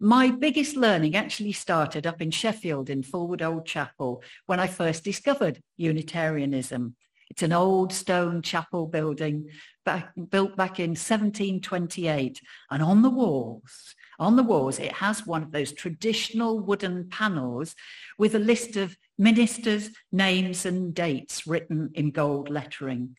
My 0.00 0.30
biggest 0.30 0.76
learning 0.76 1.16
actually 1.16 1.52
started 1.52 2.06
up 2.06 2.20
in 2.20 2.30
Sheffield 2.30 2.90
in 2.90 3.02
Fulwood 3.02 3.42
Old 3.42 3.66
Chapel 3.66 4.22
when 4.46 4.60
I 4.60 4.66
first 4.66 5.04
discovered 5.04 5.60
Unitarianism. 5.76 6.94
It's 7.30 7.42
an 7.42 7.52
old 7.52 7.92
stone 7.92 8.42
chapel 8.42 8.86
building 8.86 9.48
back, 9.84 10.12
built 10.30 10.56
back 10.56 10.78
in 10.78 10.90
1728. 10.90 12.40
And 12.70 12.82
on 12.82 13.02
the 13.02 13.10
walls, 13.10 13.94
on 14.18 14.36
the 14.36 14.42
walls, 14.42 14.78
it 14.78 14.92
has 14.92 15.26
one 15.26 15.42
of 15.42 15.52
those 15.52 15.72
traditional 15.72 16.58
wooden 16.58 17.08
panels 17.08 17.74
with 18.18 18.34
a 18.34 18.40
list 18.40 18.76
of 18.76 18.96
ministers' 19.16 19.90
names 20.10 20.66
and 20.66 20.94
dates 20.94 21.46
written 21.46 21.90
in 21.94 22.10
gold 22.10 22.48
lettering. 22.48 23.16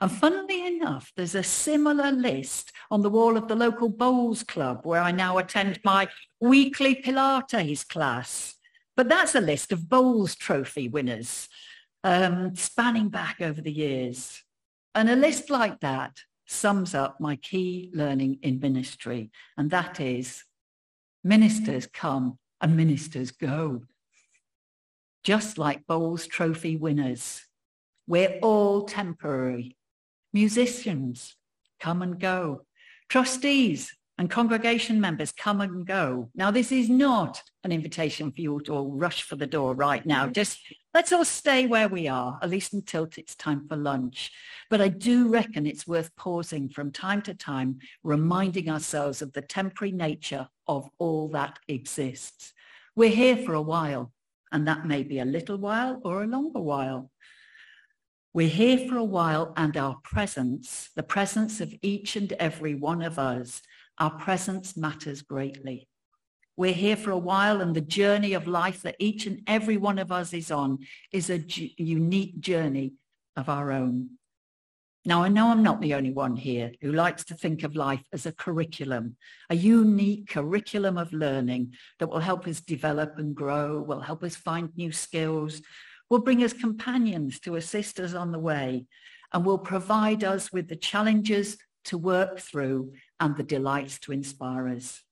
And 0.00 0.10
funnily 0.10 0.66
enough, 0.66 1.12
there's 1.16 1.34
a 1.34 1.42
similar 1.42 2.12
list 2.12 2.72
on 2.90 3.02
the 3.02 3.10
wall 3.10 3.36
of 3.36 3.48
the 3.48 3.56
local 3.56 3.88
bowls 3.88 4.42
club 4.42 4.80
where 4.84 5.02
I 5.02 5.10
now 5.10 5.38
attend 5.38 5.80
my 5.84 6.08
weekly 6.40 6.94
Pilates 6.94 7.86
class. 7.86 8.54
But 8.96 9.08
that's 9.08 9.34
a 9.34 9.40
list 9.40 9.72
of 9.72 9.88
bowls 9.88 10.34
trophy 10.34 10.88
winners 10.88 11.48
um, 12.04 12.54
spanning 12.54 13.08
back 13.08 13.40
over 13.40 13.60
the 13.60 13.72
years. 13.72 14.42
And 14.94 15.10
a 15.10 15.16
list 15.16 15.50
like 15.50 15.80
that 15.80 16.18
sums 16.48 16.94
up 16.94 17.20
my 17.20 17.36
key 17.36 17.90
learning 17.94 18.38
in 18.42 18.58
ministry. 18.58 19.30
And 19.56 19.70
that 19.70 20.00
is 20.00 20.44
ministers 21.22 21.86
come 21.86 22.38
and 22.60 22.76
ministers 22.76 23.30
go 23.30 23.82
just 25.28 25.58
like 25.58 25.86
Bowls 25.86 26.26
Trophy 26.26 26.76
winners. 26.76 27.44
We're 28.06 28.38
all 28.40 28.84
temporary. 28.84 29.76
Musicians 30.32 31.36
come 31.80 32.00
and 32.00 32.18
go. 32.18 32.62
Trustees 33.10 33.94
and 34.18 34.28
congregation 34.28 35.00
members 35.00 35.30
come 35.30 35.60
and 35.60 35.86
go. 35.86 36.28
Now, 36.34 36.50
this 36.50 36.72
is 36.72 36.90
not 36.90 37.40
an 37.62 37.70
invitation 37.70 38.32
for 38.32 38.40
you 38.40 38.60
to 38.64 38.74
all 38.74 38.90
rush 38.90 39.22
for 39.22 39.36
the 39.36 39.46
door 39.46 39.74
right 39.74 40.04
now. 40.04 40.24
Mm-hmm. 40.24 40.32
Just 40.32 40.60
let's 40.92 41.12
all 41.12 41.24
stay 41.24 41.66
where 41.66 41.88
we 41.88 42.08
are, 42.08 42.38
at 42.42 42.50
least 42.50 42.72
until 42.72 43.08
it's 43.16 43.36
time 43.36 43.68
for 43.68 43.76
lunch. 43.76 44.32
But 44.70 44.80
I 44.80 44.88
do 44.88 45.28
reckon 45.28 45.66
it's 45.66 45.86
worth 45.86 46.14
pausing 46.16 46.68
from 46.68 46.90
time 46.90 47.22
to 47.22 47.34
time, 47.34 47.78
reminding 48.02 48.68
ourselves 48.68 49.22
of 49.22 49.32
the 49.32 49.42
temporary 49.42 49.92
nature 49.92 50.48
of 50.66 50.90
all 50.98 51.28
that 51.28 51.60
exists. 51.68 52.52
We're 52.96 53.10
here 53.10 53.36
for 53.36 53.54
a 53.54 53.62
while. 53.62 54.12
And 54.50 54.66
that 54.66 54.86
may 54.86 55.02
be 55.02 55.20
a 55.20 55.24
little 55.24 55.58
while 55.58 56.00
or 56.04 56.22
a 56.22 56.26
longer 56.26 56.60
while. 56.60 57.10
We're 58.32 58.48
here 58.48 58.88
for 58.88 58.96
a 58.96 59.04
while 59.04 59.52
and 59.56 59.76
our 59.76 59.96
presence, 60.02 60.90
the 60.96 61.02
presence 61.02 61.60
of 61.60 61.74
each 61.82 62.16
and 62.16 62.32
every 62.34 62.74
one 62.74 63.02
of 63.02 63.18
us, 63.18 63.62
our 63.98 64.10
presence 64.10 64.76
matters 64.76 65.22
greatly. 65.22 65.88
We're 66.56 66.72
here 66.72 66.96
for 66.96 67.12
a 67.12 67.18
while 67.18 67.60
and 67.60 67.74
the 67.74 67.80
journey 67.80 68.32
of 68.32 68.48
life 68.48 68.82
that 68.82 68.96
each 68.98 69.26
and 69.26 69.42
every 69.46 69.76
one 69.76 69.98
of 69.98 70.10
us 70.10 70.32
is 70.32 70.50
on 70.50 70.78
is 71.12 71.30
a 71.30 71.44
unique 71.78 72.40
journey 72.40 72.94
of 73.36 73.48
our 73.48 73.70
own. 73.70 74.10
Now, 75.04 75.22
I 75.22 75.28
know 75.28 75.48
I'm 75.48 75.62
not 75.62 75.80
the 75.80 75.94
only 75.94 76.10
one 76.10 76.36
here 76.36 76.72
who 76.80 76.92
likes 76.92 77.24
to 77.26 77.34
think 77.34 77.62
of 77.62 77.76
life 77.76 78.02
as 78.12 78.26
a 78.26 78.32
curriculum, 78.32 79.16
a 79.48 79.54
unique 79.54 80.28
curriculum 80.28 80.98
of 80.98 81.12
learning 81.12 81.74
that 81.98 82.08
will 82.08 82.18
help 82.18 82.46
us 82.46 82.60
develop 82.60 83.14
and 83.18 83.34
grow, 83.34 83.80
will 83.80 84.00
help 84.00 84.24
us 84.24 84.34
find 84.34 84.76
new 84.76 84.90
skills, 84.92 85.62
will 86.10 86.18
bring 86.18 86.42
us 86.42 86.52
companions 86.52 87.38
to 87.40 87.56
assist 87.56 88.00
us 88.00 88.14
on 88.14 88.32
the 88.32 88.38
way, 88.38 88.86
and 89.32 89.46
will 89.46 89.58
provide 89.58 90.24
us 90.24 90.52
with 90.52 90.68
the 90.68 90.76
challenges 90.76 91.56
to 91.84 91.96
work 91.96 92.38
through 92.38 92.92
and 93.20 93.36
the 93.36 93.42
delights 93.42 93.98
to 94.00 94.12
inspire 94.12 94.68
us. 94.68 95.02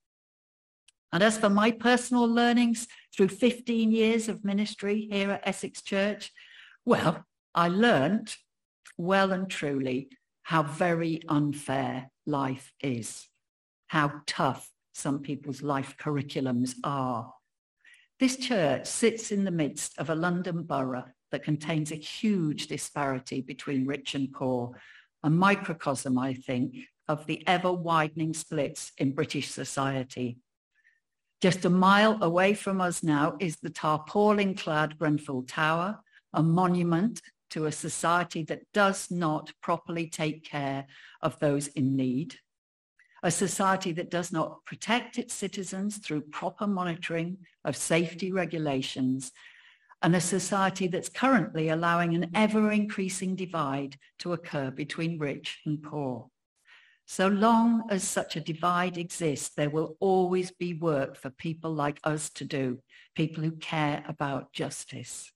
And 1.13 1.23
as 1.23 1.39
for 1.39 1.49
my 1.49 1.71
personal 1.71 2.27
learnings 2.27 2.87
through 3.17 3.29
15 3.29 3.91
years 3.91 4.29
of 4.29 4.45
ministry 4.45 5.09
here 5.11 5.31
at 5.31 5.47
Essex 5.47 5.83
Church, 5.83 6.33
well, 6.85 7.25
I 7.55 7.69
learnt 7.69 8.37
well 8.99 9.33
and 9.33 9.49
truly 9.49 10.09
how 10.43 10.63
very 10.63 11.23
unfair 11.29 12.11
life 12.27 12.73
is, 12.81 13.29
how 13.89 14.21
tough 14.27 14.69
some 14.93 15.21
people's 15.21 15.63
life 15.63 15.97
curriculums 15.99 16.75
are. 16.85 17.33
This 18.19 18.37
church 18.37 18.87
sits 18.87 19.31
in 19.31 19.45
the 19.45 19.51
midst 19.51 19.99
of 19.99 20.09
a 20.09 20.15
London 20.15 20.63
borough 20.63 21.05
that 21.33 21.45
contains 21.45 21.93
a 21.93 21.97
huge 21.97 22.67
disparity 22.67 23.41
between 23.41 23.87
rich 23.87 24.15
and 24.15 24.33
poor, 24.33 24.81
a 25.23 25.31
microcosm, 25.31 26.19
I 26.19 26.35
think, 26.35 26.77
of 27.09 27.27
the 27.27 27.47
ever 27.47 27.73
widening 27.73 28.35
splits 28.35 28.93
in 28.99 29.13
British 29.13 29.51
society. 29.51 30.39
Just 31.41 31.65
a 31.65 31.71
mile 31.71 32.23
away 32.23 32.55
from 32.55 32.81
us 32.81 33.03
now 33.03 33.37
is 33.39 33.57
the 33.57 33.71
tarpaulin-clad 33.71 34.99
Grenfell 34.99 35.43
Tower, 35.43 36.01
a 36.33 36.43
monument 36.43 37.21
to 37.51 37.67
a 37.67 37.73
society 37.73 38.43
that 38.45 38.63
does 38.73 39.11
not 39.11 39.53
properly 39.63 40.09
take 40.09 40.45
care 40.45 40.87
of 41.21 41.39
those 41.39 41.69
in 41.69 41.95
need, 41.95 42.37
a 43.23 43.31
society 43.31 43.93
that 43.93 44.11
does 44.11 44.33
not 44.33 44.65
protect 44.65 45.19
its 45.19 45.35
citizens 45.35 45.99
through 45.99 46.23
proper 46.23 46.67
monitoring 46.67 47.39
of 47.65 47.77
safety 47.77 48.33
regulations, 48.33 49.31
and 50.03 50.15
a 50.15 50.21
society 50.21 50.87
that's 50.89 51.09
currently 51.09 51.69
allowing 51.69 52.15
an 52.15 52.31
ever-increasing 52.35 53.37
divide 53.37 53.97
to 54.19 54.33
occur 54.33 54.71
between 54.71 55.19
rich 55.19 55.61
and 55.67 55.83
poor. 55.83 56.29
So 57.07 57.29
long 57.29 57.85
as 57.89 58.03
such 58.03 58.35
a 58.35 58.41
divide 58.41 58.99
exists, 58.99 59.55
there 59.55 59.71
will 59.71 59.97
always 60.01 60.51
be 60.51 60.75
work 60.75 61.17
for 61.17 61.31
people 61.31 61.73
like 61.73 62.01
us 62.03 62.31
to 62.31 62.45
do, 62.45 62.81
people 63.15 63.45
who 63.45 63.53
care 63.53 64.05
about 64.09 64.53
justice. 64.53 65.31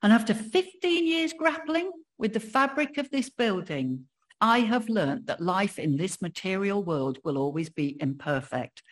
And 0.00 0.12
after 0.12 0.32
15 0.32 1.06
years 1.06 1.32
grappling 1.32 1.90
with 2.18 2.32
the 2.34 2.40
fabric 2.40 2.98
of 2.98 3.10
this 3.10 3.30
building, 3.30 4.04
I 4.40 4.60
have 4.60 4.88
learned 4.88 5.26
that 5.26 5.40
life 5.40 5.78
in 5.78 5.96
this 5.96 6.22
material 6.22 6.82
world 6.82 7.18
will 7.24 7.36
always 7.36 7.68
be 7.68 7.96
imperfect. 8.00 8.82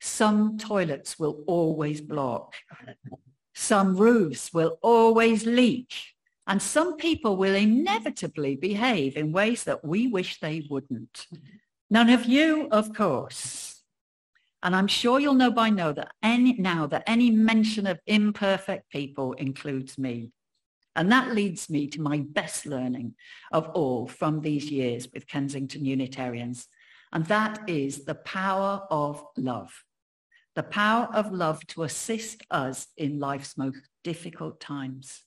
Some 0.00 0.58
toilets 0.58 1.18
will 1.20 1.44
always 1.46 2.00
block. 2.00 2.54
Some 3.54 3.96
roofs 3.96 4.52
will 4.52 4.78
always 4.82 5.46
leak. 5.46 5.94
And 6.46 6.60
some 6.60 6.96
people 6.96 7.36
will 7.36 7.54
inevitably 7.54 8.56
behave 8.56 9.16
in 9.16 9.32
ways 9.32 9.64
that 9.64 9.84
we 9.84 10.08
wish 10.08 10.40
they 10.40 10.66
wouldn't. 10.68 11.26
None 11.90 12.10
of 12.10 12.24
you, 12.24 12.68
of 12.70 12.94
course. 12.94 13.82
And 14.62 14.76
I'm 14.76 14.88
sure 14.88 15.20
you'll 15.20 15.34
know 15.34 15.50
by 15.50 15.70
now 15.70 15.92
that 15.92 16.12
any, 16.22 16.54
now 16.54 16.86
that 16.86 17.04
any 17.06 17.30
mention 17.30 17.86
of 17.86 17.98
imperfect 18.06 18.90
people 18.90 19.32
includes 19.34 19.96
me. 19.96 20.32
And 20.96 21.10
that 21.12 21.34
leads 21.34 21.70
me 21.70 21.86
to 21.88 22.00
my 22.00 22.24
best 22.28 22.66
learning 22.66 23.14
of 23.52 23.68
all 23.70 24.06
from 24.06 24.40
these 24.40 24.70
years 24.70 25.08
with 25.14 25.26
Kensington 25.26 25.84
Unitarians. 25.84 26.66
And 27.12 27.24
that 27.26 27.68
is 27.68 28.04
the 28.04 28.16
power 28.16 28.82
of 28.90 29.24
love. 29.36 29.84
The 30.56 30.62
power 30.64 31.08
of 31.14 31.32
love 31.32 31.64
to 31.68 31.84
assist 31.84 32.42
us 32.50 32.88
in 32.96 33.18
life's 33.18 33.56
most 33.56 33.78
difficult 34.04 34.60
times. 34.60 35.22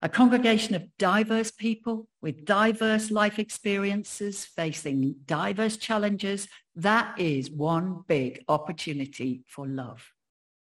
A 0.00 0.08
congregation 0.08 0.76
of 0.76 0.96
diverse 0.96 1.50
people 1.50 2.06
with 2.22 2.44
diverse 2.44 3.10
life 3.10 3.40
experiences, 3.40 4.44
facing 4.44 5.16
diverse 5.26 5.76
challenges, 5.76 6.46
that 6.76 7.18
is 7.18 7.50
one 7.50 8.04
big 8.06 8.44
opportunity 8.46 9.42
for 9.48 9.66
love. 9.66 10.12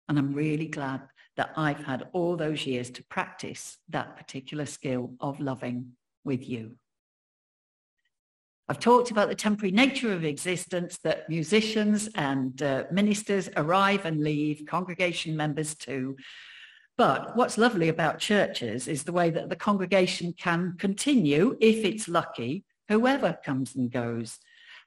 And 0.09 0.19
I'm 0.19 0.33
really 0.33 0.67
glad 0.67 1.03
that 1.37 1.53
I've 1.55 1.85
had 1.85 2.09
all 2.11 2.35
those 2.35 2.65
years 2.65 2.89
to 2.89 3.03
practice 3.05 3.77
that 3.87 4.17
particular 4.17 4.65
skill 4.65 5.13
of 5.21 5.39
loving 5.39 5.93
with 6.25 6.47
you. 6.47 6.75
I've 8.67 8.79
talked 8.79 9.11
about 9.11 9.29
the 9.29 9.35
temporary 9.35 9.71
nature 9.71 10.13
of 10.13 10.25
existence 10.25 10.97
that 11.03 11.29
musicians 11.29 12.09
and 12.15 12.61
uh, 12.61 12.83
ministers 12.91 13.49
arrive 13.55 14.05
and 14.05 14.21
leave, 14.21 14.65
congregation 14.65 15.35
members 15.35 15.75
too. 15.75 16.17
But 16.97 17.35
what's 17.35 17.57
lovely 17.57 17.89
about 17.89 18.19
churches 18.19 18.87
is 18.87 19.03
the 19.03 19.11
way 19.11 19.29
that 19.31 19.49
the 19.49 19.55
congregation 19.55 20.33
can 20.33 20.75
continue, 20.77 21.57
if 21.59 21.83
it's 21.85 22.07
lucky, 22.07 22.63
whoever 22.89 23.37
comes 23.43 23.75
and 23.75 23.91
goes. 23.91 24.37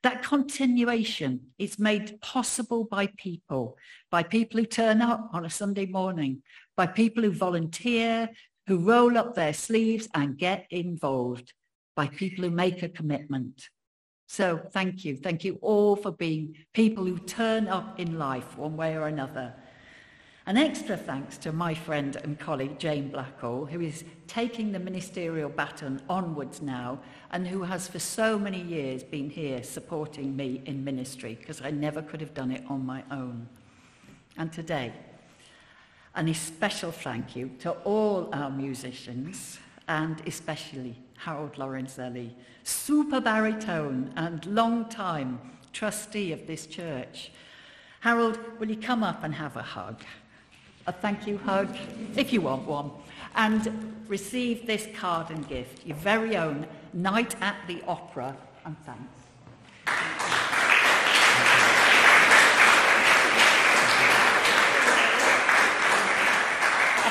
That 0.02 0.22
continuation 0.22 1.40
is 1.58 1.78
made 1.78 2.20
possible 2.20 2.84
by 2.84 3.06
people, 3.16 3.78
by 4.10 4.22
people 4.22 4.60
who 4.60 4.66
turn 4.66 5.00
up 5.00 5.30
on 5.32 5.46
a 5.46 5.50
Sunday 5.50 5.86
morning, 5.86 6.42
by 6.76 6.86
people 6.86 7.22
who 7.22 7.32
volunteer, 7.32 8.28
who 8.66 8.78
roll 8.78 9.16
up 9.16 9.34
their 9.34 9.54
sleeves 9.54 10.06
and 10.14 10.36
get 10.36 10.66
involved, 10.70 11.54
by 11.96 12.06
people 12.06 12.44
who 12.44 12.50
make 12.50 12.82
a 12.82 12.88
commitment. 12.88 13.70
So 14.28 14.60
thank 14.72 15.04
you. 15.04 15.16
Thank 15.16 15.44
you 15.44 15.58
all 15.62 15.96
for 15.96 16.12
being 16.12 16.54
people 16.72 17.04
who 17.04 17.18
turn 17.18 17.68
up 17.68 17.98
in 17.98 18.18
life 18.18 18.58
one 18.58 18.76
way 18.76 18.96
or 18.96 19.06
another. 19.06 19.54
An 20.46 20.58
extra 20.58 20.94
thanks 20.94 21.38
to 21.38 21.52
my 21.52 21.72
friend 21.72 22.16
and 22.16 22.38
colleague 22.38 22.78
Jane 22.78 23.10
Blackall, 23.10 23.66
who 23.66 23.80
is 23.80 24.04
taking 24.26 24.72
the 24.72 24.78
ministerial 24.78 25.48
baton 25.48 26.02
onwards 26.06 26.60
now 26.60 26.98
and 27.30 27.48
who 27.48 27.62
has 27.62 27.88
for 27.88 27.98
so 27.98 28.38
many 28.38 28.60
years 28.60 29.02
been 29.02 29.30
here 29.30 29.62
supporting 29.62 30.36
me 30.36 30.60
in 30.66 30.84
ministry 30.84 31.38
because 31.40 31.62
I 31.62 31.70
never 31.70 32.02
could 32.02 32.20
have 32.20 32.34
done 32.34 32.50
it 32.50 32.62
on 32.68 32.84
my 32.84 33.02
own. 33.10 33.48
And 34.36 34.52
today, 34.52 34.92
an 36.14 36.28
especial 36.28 36.92
thank 36.92 37.34
you 37.34 37.50
to 37.60 37.70
all 37.70 38.28
our 38.34 38.50
musicians 38.50 39.58
and 39.88 40.20
especially 40.26 40.94
Harold 41.16 41.54
Lorenzelli, 41.54 42.32
super 42.64 43.18
baritone 43.18 44.12
and 44.16 44.44
long 44.44 44.90
time 44.90 45.40
trustee 45.72 46.32
of 46.32 46.46
this 46.46 46.66
church. 46.66 47.32
Harold, 48.00 48.38
will 48.58 48.68
you 48.68 48.76
come 48.76 49.02
up 49.02 49.24
and 49.24 49.34
have 49.34 49.56
a 49.56 49.62
hug? 49.62 50.02
A 50.86 50.92
thank 50.92 51.26
you 51.26 51.38
hug, 51.38 51.74
if 52.16 52.32
you 52.32 52.40
want 52.42 52.66
one, 52.66 52.90
and 53.36 53.94
receive 54.06 54.66
this 54.66 54.86
card 54.94 55.30
and 55.30 55.48
gift, 55.48 55.86
your 55.86 55.96
very 55.96 56.36
own 56.36 56.66
Night 56.92 57.34
at 57.40 57.56
the 57.66 57.82
Opera, 57.88 58.36
and 58.64 58.76
thanks. 58.84 59.02
I 59.86 59.90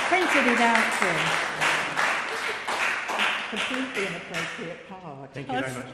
printed 0.08 0.48
it 0.54 0.62
out 0.62 0.94
for 0.94 1.06
him. 1.06 1.26
Completely 3.50 4.08
inappropriate 4.08 4.88
card. 4.88 5.34
Thank 5.34 5.52
you 5.52 5.60
very 5.60 5.74
much. 5.74 5.88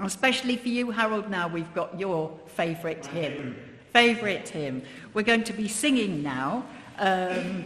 Especially 0.00 0.56
for 0.56 0.68
you, 0.68 0.90
Harold, 0.90 1.30
now 1.30 1.46
we've 1.48 1.72
got 1.74 1.98
your 1.98 2.38
favourite 2.46 3.04
hymn 3.06 3.73
favourite 3.94 4.48
hymn. 4.48 4.82
We're 5.14 5.22
going 5.22 5.44
to 5.44 5.52
be 5.52 5.68
singing 5.68 6.20
now 6.24 6.66
um, 6.98 7.64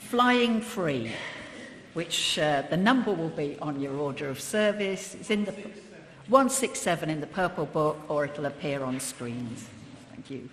Flying 0.00 0.60
Free, 0.60 1.12
which 1.94 2.40
uh, 2.40 2.64
the 2.70 2.76
number 2.76 3.12
will 3.12 3.28
be 3.30 3.56
on 3.62 3.80
your 3.80 3.96
order 3.96 4.28
of 4.28 4.40
service. 4.40 5.14
It's 5.14 5.30
in 5.30 5.44
the 5.44 5.52
167 6.26 7.08
in 7.08 7.20
the 7.20 7.28
purple 7.28 7.66
book, 7.66 8.00
or 8.08 8.24
it'll 8.24 8.46
appear 8.46 8.82
on 8.82 8.98
screens. 8.98 9.68
Thank 10.10 10.28
you. 10.28 10.48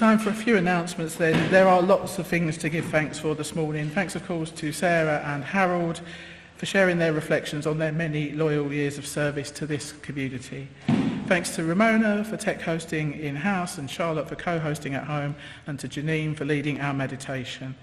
Time 0.00 0.18
for 0.18 0.30
a 0.30 0.34
few 0.34 0.56
announcements 0.56 1.16
then. 1.16 1.50
There 1.50 1.68
are 1.68 1.82
lots 1.82 2.18
of 2.18 2.26
things 2.26 2.56
to 2.56 2.70
give 2.70 2.86
thanks 2.86 3.18
for 3.18 3.34
this 3.34 3.54
morning. 3.54 3.90
Thanks, 3.90 4.16
of 4.16 4.26
course, 4.26 4.50
to 4.52 4.72
Sarah 4.72 5.22
and 5.26 5.44
Harold 5.44 6.00
for 6.56 6.64
sharing 6.64 6.96
their 6.96 7.12
reflections 7.12 7.66
on 7.66 7.76
their 7.76 7.92
many 7.92 8.32
loyal 8.32 8.72
years 8.72 8.96
of 8.96 9.06
service 9.06 9.50
to 9.50 9.66
this 9.66 9.92
community. 9.92 10.68
Thanks 11.26 11.54
to 11.56 11.64
Ramona 11.64 12.24
for 12.24 12.38
tech 12.38 12.62
hosting 12.62 13.12
in-house 13.12 13.76
and 13.76 13.90
Charlotte 13.90 14.26
for 14.26 14.36
co-hosting 14.36 14.94
at 14.94 15.04
home 15.04 15.36
and 15.66 15.78
to 15.80 15.86
Jeannene 15.86 16.34
for 16.34 16.46
leading 16.46 16.80
our 16.80 16.94
meditation. 16.94 17.74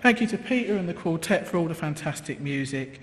Thank 0.00 0.20
you 0.20 0.26
to 0.26 0.36
Peter 0.36 0.74
and 0.74 0.88
the 0.88 0.94
quartet 0.94 1.46
for 1.46 1.58
all 1.58 1.66
the 1.66 1.74
fantastic 1.76 2.40
music. 2.40 3.00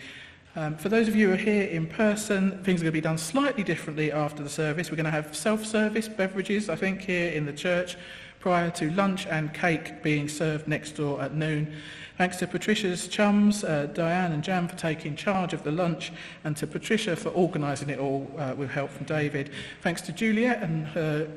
Um, 0.57 0.75
for 0.75 0.89
those 0.89 1.07
of 1.07 1.15
you 1.15 1.29
who 1.29 1.35
are 1.35 1.37
here 1.37 1.63
in 1.69 1.87
person, 1.87 2.61
things 2.65 2.81
are 2.81 2.83
going 2.83 2.91
to 2.91 2.91
be 2.91 2.99
done 2.99 3.17
slightly 3.17 3.63
differently 3.63 4.11
after 4.11 4.43
the 4.43 4.49
service. 4.49 4.91
We're 4.91 4.97
going 4.97 5.05
to 5.05 5.11
have 5.11 5.33
self-service 5.33 6.09
beverages, 6.09 6.67
I 6.67 6.75
think, 6.75 6.99
here 6.99 7.31
in 7.31 7.45
the 7.45 7.53
church 7.53 7.95
prior 8.41 8.69
to 8.71 8.91
lunch 8.91 9.27
and 9.27 9.53
cake 9.53 10.03
being 10.03 10.27
served 10.27 10.67
next 10.67 10.91
door 10.91 11.21
at 11.21 11.33
noon. 11.33 11.73
Thanks 12.17 12.37
to 12.37 12.47
Patricia's 12.47 13.07
chums, 13.07 13.63
uh, 13.63 13.87
Diane 13.93 14.31
and 14.31 14.43
Jan, 14.43 14.67
for 14.67 14.75
taking 14.75 15.15
charge 15.15 15.53
of 15.53 15.63
the 15.63 15.71
lunch, 15.71 16.11
and 16.43 16.57
to 16.57 16.67
Patricia 16.67 17.15
for 17.15 17.29
organising 17.29 17.89
it 17.89 17.99
all 17.99 18.29
uh, 18.37 18.53
with 18.55 18.69
help 18.69 18.91
from 18.91 19.05
David. 19.05 19.51
Thanks 19.81 20.01
to 20.01 20.11
Juliet 20.11 20.61
and 20.61 20.87
her 20.87 21.27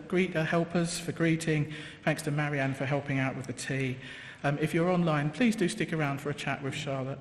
helpers 0.45 0.99
for 0.99 1.13
greeting. 1.13 1.73
Thanks 2.05 2.23
to 2.23 2.31
Marianne 2.31 2.75
for 2.75 2.87
helping 2.87 3.19
out 3.19 3.37
with 3.37 3.47
the 3.47 3.53
tea. 3.53 3.97
Um, 4.43 4.59
if 4.61 4.75
you're 4.75 4.91
online, 4.91 5.31
please 5.31 5.57
do 5.57 5.69
stick 5.69 5.93
around 5.93 6.21
for 6.21 6.31
a 6.31 6.35
chat 6.35 6.63
with 6.63 6.75
Charlotte. 6.75 7.19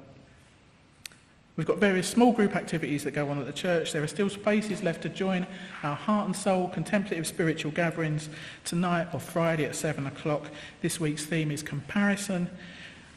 We've 1.55 1.67
got 1.67 1.77
various 1.77 2.09
small 2.09 2.33
group 2.33 2.55
activities 2.55 3.03
that 3.03 3.11
go 3.11 3.29
on 3.29 3.37
at 3.37 3.45
the 3.45 3.53
church. 3.53 3.91
There 3.91 4.01
are 4.01 4.07
still 4.07 4.29
spaces 4.29 4.81
left 4.81 5.03
to 5.03 5.09
join 5.09 5.45
our 5.83 5.95
heart 5.95 6.25
and 6.25 6.35
soul 6.35 6.67
contemplative 6.67 7.27
spiritual 7.27 7.71
gatherings 7.71 8.27
tonight 8.65 9.09
or 9.13 9.19
Friday 9.19 9.65
at 9.65 9.75
7 9.75 10.07
o'clock. 10.07 10.47
This 10.81 10.99
week's 10.99 11.25
theme 11.25 11.51
is 11.51 11.61
comparison. 11.61 12.49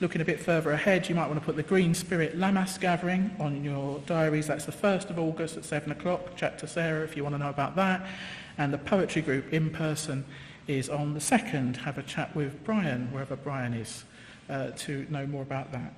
Looking 0.00 0.20
a 0.20 0.24
bit 0.26 0.38
further 0.38 0.72
ahead, 0.72 1.08
you 1.08 1.14
might 1.14 1.28
want 1.28 1.40
to 1.40 1.46
put 1.46 1.56
the 1.56 1.62
Green 1.62 1.94
Spirit 1.94 2.38
Lammas 2.38 2.78
gathering 2.78 3.34
on 3.40 3.64
your 3.64 4.00
diaries. 4.00 4.46
That's 4.46 4.66
the 4.66 4.72
1st 4.72 5.08
of 5.08 5.18
August 5.18 5.56
at 5.56 5.64
7 5.64 5.90
o'clock. 5.90 6.36
Chat 6.36 6.58
to 6.58 6.66
Sarah 6.66 7.04
if 7.04 7.16
you 7.16 7.22
want 7.22 7.36
to 7.36 7.38
know 7.38 7.48
about 7.48 7.74
that. 7.76 8.06
And 8.58 8.70
the 8.70 8.78
poetry 8.78 9.22
group 9.22 9.50
in 9.50 9.70
person 9.70 10.26
is 10.66 10.90
on 10.90 11.14
the 11.14 11.20
2nd. 11.20 11.78
Have 11.78 11.96
a 11.96 12.02
chat 12.02 12.36
with 12.36 12.62
Brian, 12.64 13.10
wherever 13.12 13.36
Brian 13.36 13.72
is, 13.72 14.04
uh, 14.50 14.72
to 14.72 15.06
know 15.08 15.26
more 15.26 15.42
about 15.42 15.72
that. 15.72 15.94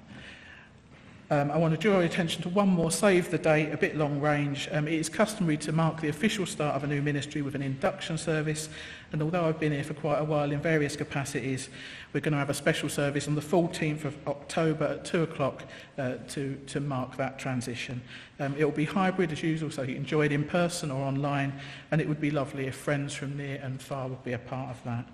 Um, 1.30 1.50
I 1.50 1.58
want 1.58 1.74
to 1.74 1.78
draw 1.78 1.98
your 1.98 2.04
attention 2.04 2.40
to 2.42 2.48
one 2.48 2.70
more 2.70 2.90
save 2.90 3.30
the 3.30 3.36
date, 3.36 3.70
a 3.70 3.76
bit 3.76 3.98
long 3.98 4.18
range. 4.18 4.66
Um, 4.72 4.88
it 4.88 4.94
is 4.94 5.10
customary 5.10 5.58
to 5.58 5.72
mark 5.72 6.00
the 6.00 6.08
official 6.08 6.46
start 6.46 6.74
of 6.74 6.84
a 6.84 6.86
new 6.86 7.02
ministry 7.02 7.42
with 7.42 7.54
an 7.54 7.60
induction 7.60 8.16
service, 8.16 8.70
and 9.12 9.20
although 9.20 9.44
I've 9.44 9.60
been 9.60 9.72
here 9.72 9.84
for 9.84 9.92
quite 9.92 10.20
a 10.20 10.24
while 10.24 10.50
in 10.50 10.58
various 10.58 10.96
capacities, 10.96 11.68
we're 12.14 12.20
going 12.20 12.32
to 12.32 12.38
have 12.38 12.48
a 12.48 12.54
special 12.54 12.88
service 12.88 13.28
on 13.28 13.34
the 13.34 13.42
14th 13.42 14.06
of 14.06 14.16
October 14.26 14.86
at 14.86 15.04
2 15.04 15.24
o'clock 15.24 15.64
uh, 15.98 16.14
to, 16.28 16.58
to 16.66 16.80
mark 16.80 17.18
that 17.18 17.38
transition. 17.38 18.00
Um, 18.40 18.54
it 18.56 18.64
will 18.64 18.72
be 18.72 18.86
hybrid 18.86 19.30
as 19.30 19.42
usual, 19.42 19.70
so 19.70 19.82
you 19.82 19.96
can 19.96 20.06
join 20.06 20.32
in 20.32 20.44
person 20.44 20.90
or 20.90 21.04
online, 21.04 21.52
and 21.90 22.00
it 22.00 22.08
would 22.08 22.22
be 22.22 22.30
lovely 22.30 22.68
if 22.68 22.74
friends 22.74 23.12
from 23.12 23.36
near 23.36 23.60
and 23.62 23.82
far 23.82 24.08
would 24.08 24.24
be 24.24 24.32
a 24.32 24.38
part 24.38 24.70
of 24.70 24.82
that. 24.84 25.06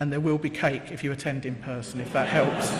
And 0.00 0.10
there 0.12 0.18
will 0.18 0.38
be 0.38 0.50
cake 0.50 0.90
if 0.90 1.04
you 1.04 1.12
attend 1.12 1.46
in 1.46 1.54
person, 1.54 2.00
if 2.00 2.12
that 2.14 2.26
helps. 2.26 2.72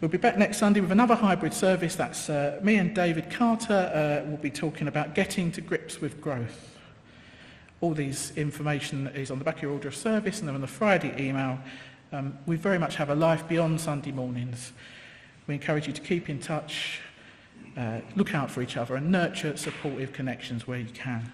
We'll 0.00 0.08
be 0.08 0.16
back 0.16 0.38
next 0.38 0.58
Sunday 0.58 0.80
with 0.80 0.92
another 0.92 1.16
hybrid 1.16 1.52
service. 1.52 1.96
That's 1.96 2.30
uh, 2.30 2.60
me 2.62 2.76
and 2.76 2.94
David 2.94 3.30
Carter 3.30 4.22
uh, 4.24 4.30
will 4.30 4.36
be 4.36 4.48
talking 4.50 4.86
about 4.86 5.16
getting 5.16 5.50
to 5.50 5.60
grips 5.60 6.00
with 6.00 6.20
growth. 6.20 6.78
All 7.80 7.94
these 7.94 8.30
information 8.36 9.08
is 9.08 9.32
on 9.32 9.40
the 9.40 9.44
back 9.44 9.56
of 9.56 9.62
your 9.62 9.72
order 9.72 9.88
of 9.88 9.96
service 9.96 10.38
and 10.38 10.46
then 10.46 10.54
on 10.54 10.60
the 10.60 10.68
Friday 10.68 11.12
email. 11.18 11.58
Um, 12.12 12.38
we 12.46 12.54
very 12.54 12.78
much 12.78 12.94
have 12.94 13.10
a 13.10 13.14
life 13.16 13.48
beyond 13.48 13.80
Sunday 13.80 14.12
mornings. 14.12 14.72
We 15.48 15.54
encourage 15.54 15.88
you 15.88 15.92
to 15.92 16.00
keep 16.00 16.30
in 16.30 16.38
touch, 16.38 17.00
uh, 17.76 17.98
look 18.14 18.36
out 18.36 18.52
for 18.52 18.62
each 18.62 18.76
other 18.76 18.94
and 18.94 19.10
nurture 19.10 19.56
supportive 19.56 20.12
connections 20.12 20.64
where 20.64 20.78
you 20.78 20.90
can. 20.90 21.32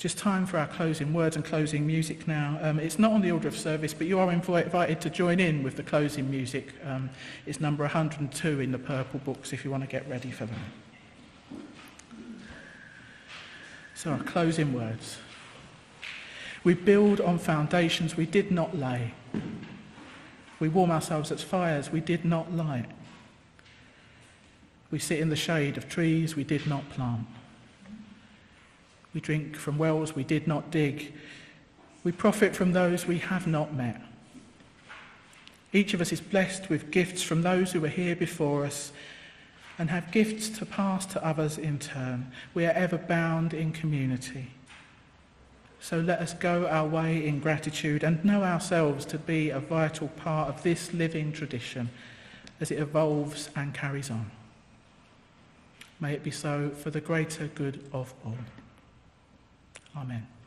Just 0.00 0.16
time 0.16 0.46
for 0.46 0.56
our 0.56 0.66
closing 0.66 1.12
words 1.12 1.36
and 1.36 1.44
closing 1.44 1.86
music 1.86 2.26
now. 2.26 2.58
Um, 2.62 2.80
it's 2.80 2.98
not 2.98 3.12
on 3.12 3.20
the 3.20 3.30
order 3.32 3.48
of 3.48 3.54
service, 3.54 3.92
but 3.92 4.06
you 4.06 4.18
are 4.18 4.32
invited 4.32 4.98
to 5.02 5.10
join 5.10 5.38
in 5.38 5.62
with 5.62 5.76
the 5.76 5.82
closing 5.82 6.30
music. 6.30 6.72
Um, 6.86 7.10
it's 7.44 7.60
number 7.60 7.84
102 7.84 8.60
in 8.60 8.72
the 8.72 8.78
purple 8.78 9.20
books 9.20 9.52
if 9.52 9.62
you 9.62 9.70
want 9.70 9.82
to 9.82 9.86
get 9.86 10.08
ready 10.08 10.30
for 10.30 10.46
that. 10.46 11.60
So, 13.94 14.12
our 14.12 14.22
closing 14.22 14.72
words. 14.72 15.18
We 16.64 16.72
build 16.72 17.20
on 17.20 17.38
foundations 17.38 18.16
we 18.16 18.24
did 18.24 18.50
not 18.50 18.74
lay. 18.74 19.12
We 20.60 20.70
warm 20.70 20.90
ourselves 20.90 21.30
at 21.30 21.40
fires 21.40 21.90
we 21.90 22.00
did 22.00 22.24
not 22.24 22.50
light. 22.50 22.86
We 24.90 24.98
sit 24.98 25.20
in 25.20 25.28
the 25.28 25.36
shade 25.36 25.76
of 25.76 25.90
trees 25.90 26.36
we 26.36 26.44
did 26.44 26.66
not 26.66 26.88
plant. 26.88 27.26
We 29.14 29.20
drink 29.20 29.56
from 29.56 29.78
wells 29.78 30.14
we 30.14 30.24
did 30.24 30.46
not 30.46 30.70
dig. 30.70 31.12
We 32.04 32.12
profit 32.12 32.54
from 32.54 32.72
those 32.72 33.06
we 33.06 33.18
have 33.18 33.46
not 33.46 33.74
met. 33.74 34.00
Each 35.72 35.94
of 35.94 36.00
us 36.00 36.12
is 36.12 36.20
blessed 36.20 36.68
with 36.68 36.90
gifts 36.90 37.22
from 37.22 37.42
those 37.42 37.72
who 37.72 37.80
were 37.80 37.88
here 37.88 38.16
before 38.16 38.64
us 38.64 38.92
and 39.78 39.88
have 39.90 40.10
gifts 40.10 40.48
to 40.58 40.66
pass 40.66 41.06
to 41.06 41.24
others 41.24 41.56
in 41.56 41.78
turn. 41.78 42.30
We 42.54 42.66
are 42.66 42.72
ever 42.72 42.98
bound 42.98 43.54
in 43.54 43.72
community. 43.72 44.48
So 45.80 45.98
let 45.98 46.20
us 46.20 46.34
go 46.34 46.66
our 46.66 46.86
way 46.86 47.26
in 47.26 47.40
gratitude 47.40 48.02
and 48.02 48.22
know 48.24 48.42
ourselves 48.42 49.06
to 49.06 49.18
be 49.18 49.50
a 49.50 49.60
vital 49.60 50.08
part 50.08 50.48
of 50.48 50.62
this 50.62 50.92
living 50.92 51.32
tradition 51.32 51.88
as 52.60 52.70
it 52.70 52.78
evolves 52.78 53.48
and 53.56 53.72
carries 53.72 54.10
on. 54.10 54.30
May 55.98 56.14
it 56.14 56.22
be 56.22 56.30
so 56.30 56.70
for 56.70 56.90
the 56.90 57.00
greater 57.00 57.46
good 57.46 57.82
of 57.92 58.12
all. 58.24 58.36
Amen. 59.96 60.39